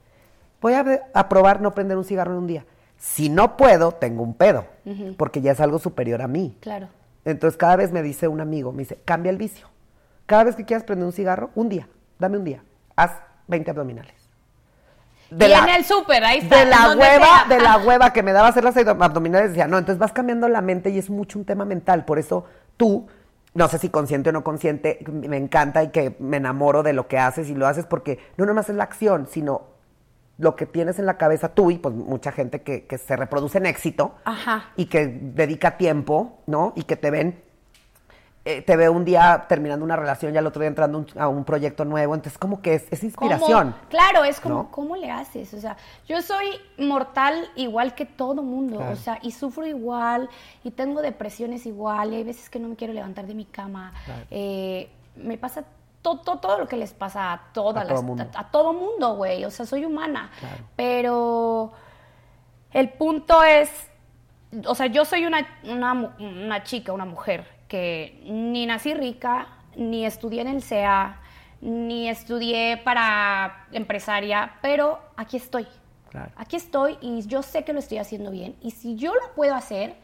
[0.60, 2.66] voy a probar no prender un cigarro en un día.
[2.96, 4.66] Si no puedo, tengo un pedo,
[5.16, 6.56] porque ya es algo superior a mí.
[6.60, 6.88] Claro.
[7.28, 9.68] Entonces, cada vez me dice un amigo, me dice, cambia el vicio.
[10.24, 11.86] Cada vez que quieras prender un cigarro, un día,
[12.18, 12.64] dame un día,
[12.96, 13.12] haz
[13.48, 14.14] 20 abdominales.
[15.30, 16.60] y en el súper, ahí está.
[16.60, 17.44] De la hueva, sea.
[17.48, 20.62] de la hueva que me daba hacer las abdominales, decía, no, entonces vas cambiando la
[20.62, 22.06] mente y es mucho un tema mental.
[22.06, 22.46] Por eso
[22.78, 23.06] tú,
[23.52, 27.08] no sé si consciente o no consciente, me encanta y que me enamoro de lo
[27.08, 29.66] que haces y lo haces porque no nomás es la acción, sino
[30.38, 33.58] lo que tienes en la cabeza tú y pues mucha gente que, que se reproduce
[33.58, 34.66] en éxito Ajá.
[34.76, 36.72] y que dedica tiempo, ¿no?
[36.76, 37.42] Y que te ven,
[38.44, 41.26] eh, te ve un día terminando una relación y al otro día entrando un- a
[41.28, 42.14] un proyecto nuevo.
[42.14, 43.08] Entonces como que es, es ¿Cómo?
[43.32, 43.74] inspiración.
[43.90, 44.70] Claro, es como, ¿no?
[44.70, 45.52] ¿cómo le haces?
[45.54, 46.46] O sea, yo soy
[46.78, 48.92] mortal igual que todo mundo, Claro.
[48.92, 50.30] o sea, y sufro igual,
[50.62, 53.92] y tengo depresiones igual, y hay veces que no me quiero levantar de mi cama.
[54.04, 54.22] Claro.
[54.30, 55.64] Eh, me pasa
[56.16, 58.26] todo, todo, lo que les pasa a todas A todo las, mundo.
[58.34, 60.30] a, a todo mundo, güey, o sea, soy humana.
[60.40, 60.64] Claro.
[60.74, 61.72] Pero
[62.72, 63.70] el punto es,
[64.66, 70.42] o sea, yo soy una, una, chica, una mujer, que ni nací rica, ni estudié
[70.42, 71.20] en el CEA,
[71.60, 75.66] ni estudié para empresaria, pero aquí estoy.
[76.10, 76.32] Claro.
[76.36, 78.56] Aquí estoy y yo sé que lo estoy haciendo bien.
[78.62, 79.96] Y si yo lo puedo hacer,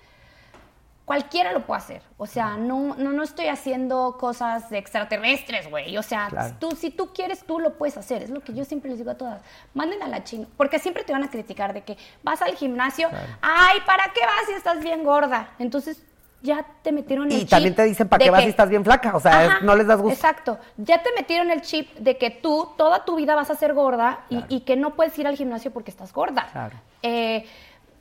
[1.05, 2.03] cualquiera lo puede hacer.
[2.17, 5.97] O sea, no, no, no estoy haciendo cosas de extraterrestres, güey.
[5.99, 6.55] O sea, Claro.
[6.59, 8.23] tú, si tú quieres, tú lo puedes hacer.
[8.23, 9.43] Es lo que yo siempre les digo a todas.
[9.75, 10.47] Manden a la ching.
[10.57, 13.09] Porque siempre te van a criticar de que vas al gimnasio.
[13.43, 15.51] Ay, ¿para qué vas si estás bien gorda?
[15.59, 16.03] Entonces,
[16.41, 17.49] ya te metieron el Y chip.
[17.51, 19.15] también te dicen, ¿para qué vas si estás bien flaca?
[19.17, 20.15] O sea, Ajá, no les das gusto.
[20.15, 20.59] Exacto.
[20.77, 24.21] Ya te metieron el chip de que tú toda tu vida vas a ser gorda
[24.31, 24.47] y- Claro.
[24.51, 26.47] y, que no puedes ir al gimnasio porque estás gorda.
[26.53, 26.77] Claro.
[27.03, 27.47] Eh,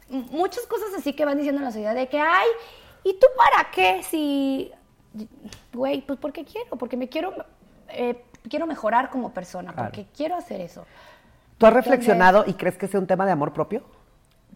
[0.09, 2.47] muchas cosas así que van diciendo en la sociedad de que, ay,
[3.03, 4.03] ¿y tú para qué?
[4.03, 4.71] Si,
[5.73, 7.33] güey, pues porque quiero, porque me quiero,
[7.89, 9.89] eh, quiero mejorar como persona, Claro.
[9.89, 10.85] porque quiero hacer eso.
[11.57, 13.83] ¿Tú has reflexionado y crees que sea un tema de amor propio?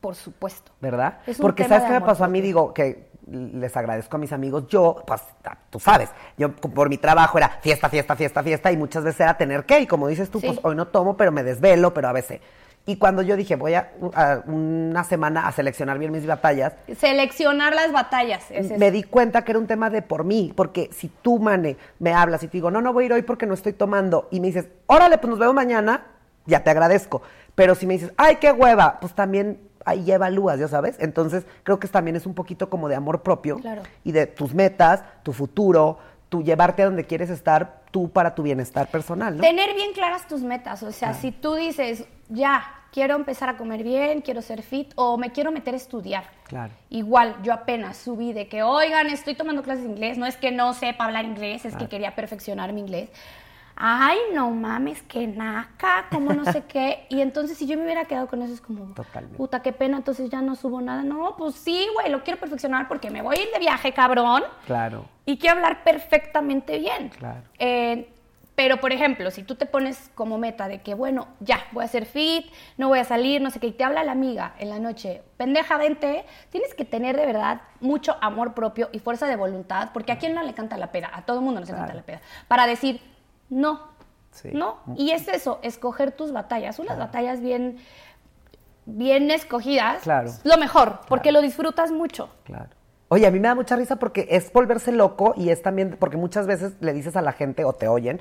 [0.01, 0.71] Por supuesto.
[0.81, 1.19] ¿Verdad?
[1.25, 2.41] Es un Porque tema ¿sabes qué me pasó a mí?
[2.41, 4.67] Digo, que les agradezco a mis amigos.
[4.67, 5.21] Yo, pues,
[5.69, 9.37] tú sabes, yo por mi trabajo era fiesta, fiesta, fiesta, fiesta y muchas veces era
[9.37, 10.47] tener que, y como dices tú, Sí.
[10.47, 12.41] pues hoy no tomo, pero me desvelo, pero a veces.
[12.89, 17.75] Y cuando yo dije, voy a, a una semana a seleccionar bien mis batallas, Seleccionar
[17.75, 18.49] las batallas.
[18.49, 18.77] es eso.
[18.79, 22.13] me di cuenta que era un tema de por mí, porque si tú, Mane, me
[22.13, 24.39] hablas y te digo, no, no voy a ir hoy porque no estoy tomando, y
[24.39, 26.05] me dices, órale, pues nos vemos mañana,
[26.45, 27.21] ya te agradezco.
[27.55, 30.95] Pero si me dices, ay, qué hueva, pues también ahí ya evalúas, ya sabes.
[30.99, 33.81] Entonces, creo que también es un poquito como de amor propio Claro.
[34.05, 35.97] y de tus metas, tu futuro,
[36.29, 39.41] tu llevarte a donde quieres estar tú para tu bienestar personal, ¿no?
[39.41, 43.83] Tener bien claras tus metas, o sea, si tú dices, ya, quiero empezar a comer
[43.83, 46.25] bien, quiero ser fit o me quiero meter a estudiar.
[46.45, 46.73] Claro.
[46.89, 50.51] Igual, yo apenas subí de que, oigan, estoy tomando clases de inglés, no es que
[50.51, 53.09] no sepa hablar inglés, es que quería perfeccionar mi inglés.
[53.79, 57.05] Ay, no mames, que naca, como no sé qué.
[57.09, 59.37] Y entonces, si yo me hubiera quedado con eso, es como, Totalmente.
[59.37, 61.03] puta, qué pena, entonces ya no subo nada.
[61.03, 64.43] No, pues sí, güey, lo quiero perfeccionar porque me voy a ir de viaje, cabrón.
[64.65, 67.09] Claro, Y quiero hablar perfectamente bien.
[67.09, 67.41] Claro.
[67.59, 68.11] Eh,
[68.55, 71.87] pero, por ejemplo, si tú te pones como meta de que, bueno, ya, voy a
[71.87, 74.69] ser fit, no voy a salir, no sé qué, y te habla la amiga en
[74.71, 79.35] la noche, pendeja, vente, tienes que tener de verdad mucho amor propio y fuerza de
[79.35, 81.91] voluntad, porque a quién no le canta la peda, a todo el mundo nos encanta
[81.93, 81.99] Claro.
[81.99, 82.99] la peda, para decir,
[83.49, 83.95] no,
[84.31, 84.49] Sí.
[84.53, 84.77] no.
[84.95, 87.77] Y es eso, escoger tus batallas, unas batallas bien,
[88.85, 90.29] bien escogidas, Claro.
[90.29, 92.29] es lo mejor, porque lo disfrutas mucho.
[92.43, 92.69] claro.
[93.09, 96.17] Oye, a mí me da mucha risa porque es volverse loco y es también porque
[96.17, 98.19] muchas veces le dices a la gente o te oyen,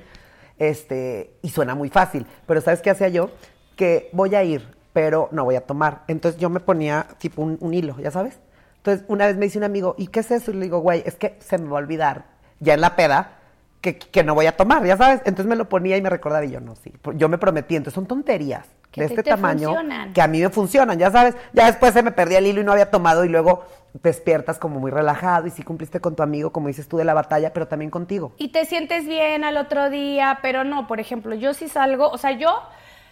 [0.59, 3.29] este, y suena muy fácil, pero ¿sabes qué hacía yo?
[3.75, 6.03] Que voy a ir, pero no voy a tomar.
[6.07, 8.39] Entonces yo me ponía tipo un, un hilo, ¿ya sabes?
[8.77, 10.51] Entonces una vez me dice un amigo, ¿y qué es eso?
[10.51, 12.23] Y le digo, güey, es que se me va a olvidar,
[12.61, 13.36] ya en la peda,
[13.81, 15.21] que, que no voy a tomar, ¿ya sabes?
[15.25, 16.91] Entonces me lo ponía y me recordaba y yo, no, sí.
[17.15, 20.13] Yo me prometí, entonces son tonterías Que de te- este te tamaño funcionan.
[20.13, 21.35] que a mí me funcionan, ya sabes.
[21.53, 23.63] Ya después se me perdía el hilo y no había tomado y luego
[24.03, 27.13] despiertas como muy relajado y sí cumpliste con tu amigo, como dices tú, de la
[27.13, 28.33] batalla, pero también contigo.
[28.37, 32.17] Y te sientes bien al otro día, pero no, por ejemplo, yo sí salgo, o
[32.17, 32.49] sea, yo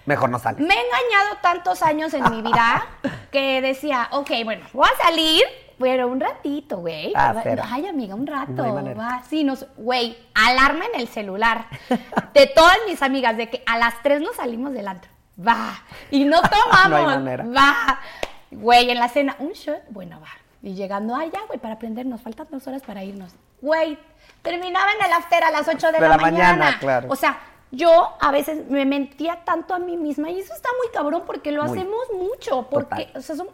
[0.05, 0.59] Mejor no sales.
[0.59, 2.85] me he engañado tantos años en mi vida
[3.31, 5.43] que decía, ok, bueno, voy a salir,
[5.79, 7.11] pero un ratito, güey.
[7.15, 7.33] Ah.
[7.69, 8.51] Ay, amiga, un rato.
[8.51, 9.23] No va.
[9.29, 11.65] Sí, nos, güey, alarma en el celular
[12.33, 15.11] de todas mis amigas de que a las tres nos salimos del antro.
[15.45, 15.83] Va.
[16.11, 16.89] Y no tomamos.
[16.89, 17.45] No hay manera.
[17.45, 17.99] Va.
[18.51, 20.29] Güey, en la cena, un shot, bueno, va.
[20.61, 23.33] Y llegando allá, güey, para aprender, nos faltan dos horas para irnos.
[23.61, 23.97] Güey,
[24.41, 27.07] terminaba en el after a las 8 de, De la, la mañana, claro.
[27.09, 27.37] O sea,
[27.75, 31.51] yo a veces me mentía tanto a mí misma y eso está muy cabrón porque
[31.51, 31.77] lo Muy.
[31.77, 32.67] hacemos mucho.
[32.69, 33.49] Porque, o sea, son-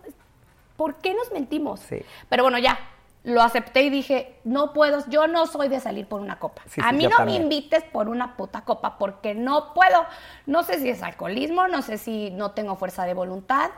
[0.78, 1.80] ¿Por qué nos mentimos?
[1.82, 2.02] Sí.
[2.28, 2.80] Pero bueno, ya,
[3.24, 6.64] lo acepté y dije, no puedo, yo no soy de salir por una copa.
[6.68, 7.48] Sí, a mí no también.
[7.48, 10.06] me invites por una puta copa porque no puedo.
[10.48, 13.70] No sé si es alcoholismo, no sé si no tengo fuerza de voluntad,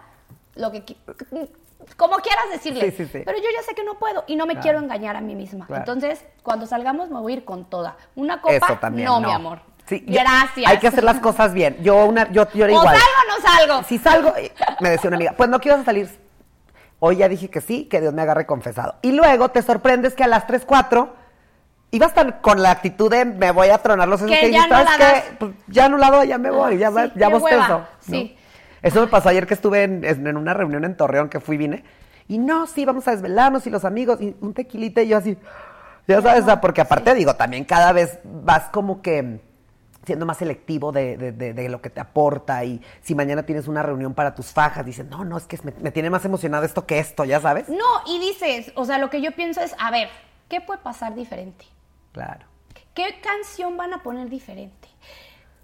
[0.55, 0.83] lo que...
[1.97, 2.91] Como quieras decirle.
[2.91, 3.21] Sí, sí, sí.
[3.25, 4.63] Pero yo ya sé que no puedo y no me Claro.
[4.63, 5.65] quiero engañar a mí misma.
[5.67, 5.81] Claro.
[5.81, 7.97] Entonces, cuando salgamos me voy a ir con toda.
[8.15, 9.05] Una copa, Eso también.
[9.05, 9.59] no, mi amor.
[9.85, 10.71] Sí, Gracias.
[10.71, 11.77] Hay que hacer las cosas bien.
[11.81, 12.97] Yo, una, yo, yo era o igual.
[12.97, 13.83] salgo o no salgo.
[13.87, 16.09] Si salgo, eh, me decía una amiga, pues no quiero salir.
[16.99, 18.95] Hoy ya dije que sí, que Dios me agarre confesado.
[19.01, 21.13] Y luego te sorprendes que a las 3, 4
[21.91, 24.67] ibas tan con la actitud de me voy a tronar los sesos Que que ya.
[25.37, 28.37] Pues ya anulado, ya me voy, ya, Sí, va- ya sí.
[28.81, 31.83] Eso me pasó ayer que estuve en, una reunión en Torreón que fui y vine.
[32.27, 35.37] Y no, sí, vamos a desvelarnos y los amigos y un tequilita y yo así,
[36.07, 39.39] ya sabes, porque aparte digo, también cada vez vas como que
[40.05, 43.67] siendo más selectivo de, de- de- de lo que te aporta y si mañana tienes
[43.67, 46.65] una reunión para tus fajas, dices, no, no, es que me, me tiene más emocionado
[46.65, 47.69] esto que esto, ya sabes.
[47.69, 50.09] No, y dices, o sea, lo que yo pienso es, a ver,
[50.49, 51.65] ¿qué puede pasar diferente?
[52.11, 52.45] Claro.
[52.93, 54.87] ¿Qué canción van a poner diferente?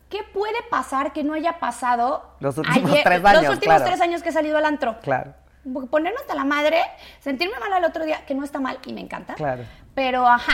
[0.10, 3.86] ¿Qué puede pasar que no haya pasado Los últimos tres Los años, últimos claro.
[3.86, 5.00] tres años que he salido al antro.
[5.02, 5.36] Claro.
[5.92, 6.82] Ponernos a la madre,
[7.20, 9.36] sentirme mal al otro día, que no está mal y me encanta.
[9.36, 9.66] Claro.
[9.94, 10.54] Pero, ajá,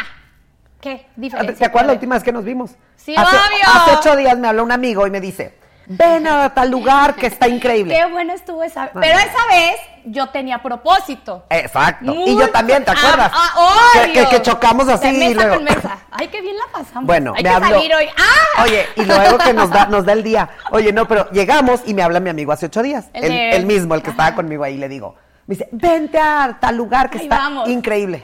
[0.86, 1.56] ¿qué diferencia?
[1.58, 2.72] ¿Te acuerdas la última vez que nos vimos?
[2.96, 3.66] Sí, hace, obvio.
[3.74, 7.28] Hace ocho días me habló un amigo y me dice, ven a tal lugar que
[7.28, 7.96] está increíble.
[7.96, 11.46] Qué bueno estuvo esa Pero esa vez yo tenía propósito.
[11.50, 12.14] Exacto.
[12.14, 13.32] y yo también, ¿te Ah, acuerdas?
[13.34, 14.30] ah, que, que- obvio.
[14.30, 15.56] que chocamos así De mesa y luego...
[15.56, 15.98] con mesa.
[16.12, 17.06] Ay, qué bien la pasamos.
[17.08, 17.70] Bueno, Hay me que habló.
[17.76, 18.06] salir hoy.
[18.18, 18.64] ¡Ah!
[18.64, 20.50] Oye, y luego que nos da, nos da el día.
[20.72, 23.10] Oye, no, pero llegamos y me habla mi amigo hace ocho días.
[23.14, 24.22] El El, de- el mismo, el que Ajá.
[24.24, 24.78] estaba conmigo ahí.
[24.78, 25.16] Le digo,
[25.48, 27.68] me dice, vente a tal lugar que está vamos.
[27.70, 28.24] increíble.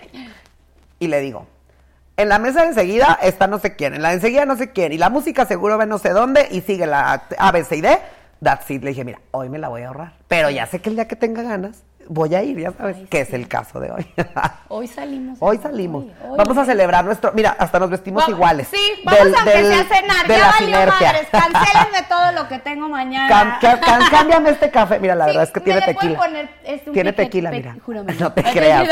[1.00, 1.48] Y le digo,
[2.18, 4.72] en la mesa de enseguida está no sé quién, en la de enseguida no sé
[4.72, 7.78] quién, y la música seguro ve no sé dónde, y sigue la A, B, C
[7.78, 7.98] y D.
[8.44, 8.82] That's it.
[8.84, 10.14] Le dije, mira, hoy me la voy a ahorrar.
[10.28, 13.06] Pero ya sé que el día que tenga ganas, voy a ir, ya sabes, Ay,
[13.06, 13.30] que sí.
[13.30, 14.06] es el caso de hoy.
[14.68, 15.38] Hoy salimos.
[15.42, 16.06] Hoy salimos.
[16.06, 16.38] Hoy, hoy.
[16.38, 17.32] Vamos a celebrar nuestro.
[17.34, 18.68] Mira, hasta nos vestimos Vamos- iguales.
[18.72, 20.28] Sí, vamos Del- aunque del- sea a cenar.
[20.28, 21.08] de ya valió sinergia.
[21.14, 21.28] madres.
[21.30, 23.60] Cancélenme todo lo que tengo mañana.
[23.62, 25.00] Cam- cámbiame este café.
[25.00, 26.18] Mira, la Sí, verdad es que ¿me tiene tequila.
[26.20, 27.76] poner, este, tiene tequila, Pe- mira.
[27.86, 28.14] júrame.
[28.20, 28.88] No te creas.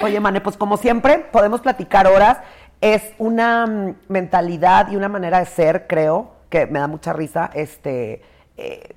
[0.00, 2.38] Oye, Mane, pues como siempre, podemos platicar horas.
[2.80, 7.50] Es una mm, mentalidad y una manera de ser, creo, que me da mucha risa.
[7.52, 8.22] Este,
[8.56, 8.94] eh,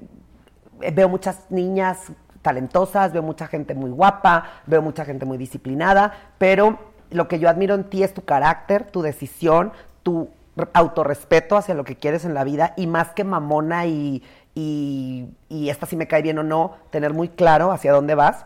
[0.94, 2.12] veo muchas niñas
[2.44, 6.78] talentosas, veo mucha gente muy guapa, veo mucha gente muy disciplinada, pero
[7.10, 9.72] lo que yo admiro en ti es tu carácter, tu decisión,
[10.04, 10.30] tu
[10.74, 14.24] autorrespeto hacia lo que quieres en la vida y más que mamona y,
[14.54, 15.30] y,
[15.70, 18.46] esta sí me cae bien o no, tener muy claro hacia dónde vas.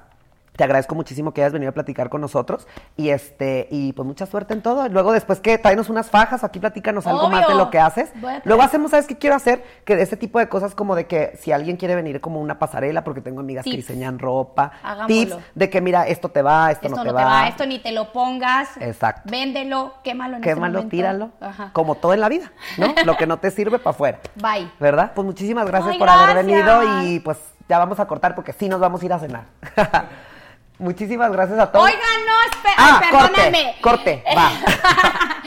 [0.55, 4.25] Te agradezco muchísimo que hayas venido a platicar con nosotros y este y pues mucha
[4.25, 4.87] suerte en todo.
[4.89, 7.57] Luego después que tráenos unas fajas, aquí platícanos algo más de Obvio.
[7.65, 8.11] lo que haces.
[8.45, 9.63] Luego hacemos, ¿sabes qué quiero hacer?
[9.85, 12.57] Que de ese tipo de cosas como de que si alguien quiere venir como una
[12.59, 15.07] pasarela, porque tengo amigas que diseñan ropa, Hagámoslo.
[15.07, 17.29] tips de que mira, esto te va, esto, Esto no no te te va.
[17.41, 18.77] va, esto ni te lo pongas.
[18.79, 19.29] Exacto.
[19.29, 21.71] Véndelo, quémalo en ese Quémalo, tíralo, Ajá.
[21.73, 22.93] como todo en la vida, ¿no?
[23.05, 24.19] Lo que no te sirve para afuera.
[24.35, 24.71] Bye.
[24.79, 25.11] ¿Verdad?
[25.13, 27.37] Pues muchísimas gracias Ay, por haber venido y pues
[27.67, 29.43] ya vamos a cortar porque sí nos vamos a ir a cenar.
[30.79, 31.85] muchísimas gracias a todos.
[31.85, 32.33] Oigan, no,
[32.77, 33.75] Ah, perdóname.
[33.81, 34.49] corte, corte, va.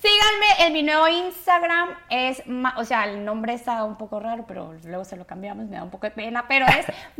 [0.00, 4.44] Síganme en mi nuevo Instagram, es, ma- o sea, el nombre está un poco raro,
[4.46, 6.86] pero luego se lo cambiamos, me da un poco de pena, pero es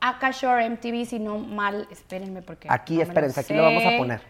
[0.00, 4.20] Mane-Akashore MTV, si no mal, espérenme porque Aquí, no espérense, aquí lo vamos a poner.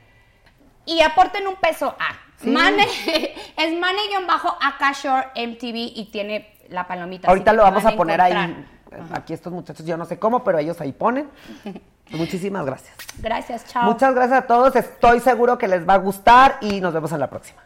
[0.87, 2.51] Y aporten un peso a Sí.
[2.51, 2.83] Mane,
[3.57, 7.29] es Mane-Akashore MTV y tiene la palomita.
[7.29, 8.67] Ahorita lo vamos a poner ahí.
[9.13, 11.29] Aquí estos muchachos, yo no sé cómo, pero ellos ahí ponen.
[12.11, 12.95] Muchísimas gracias.
[13.19, 13.85] Gracias, chao.
[13.85, 14.77] Muchas gracias a todos.
[14.77, 17.64] Estoy seguro que les va a gustar y nos vemos en la próxima.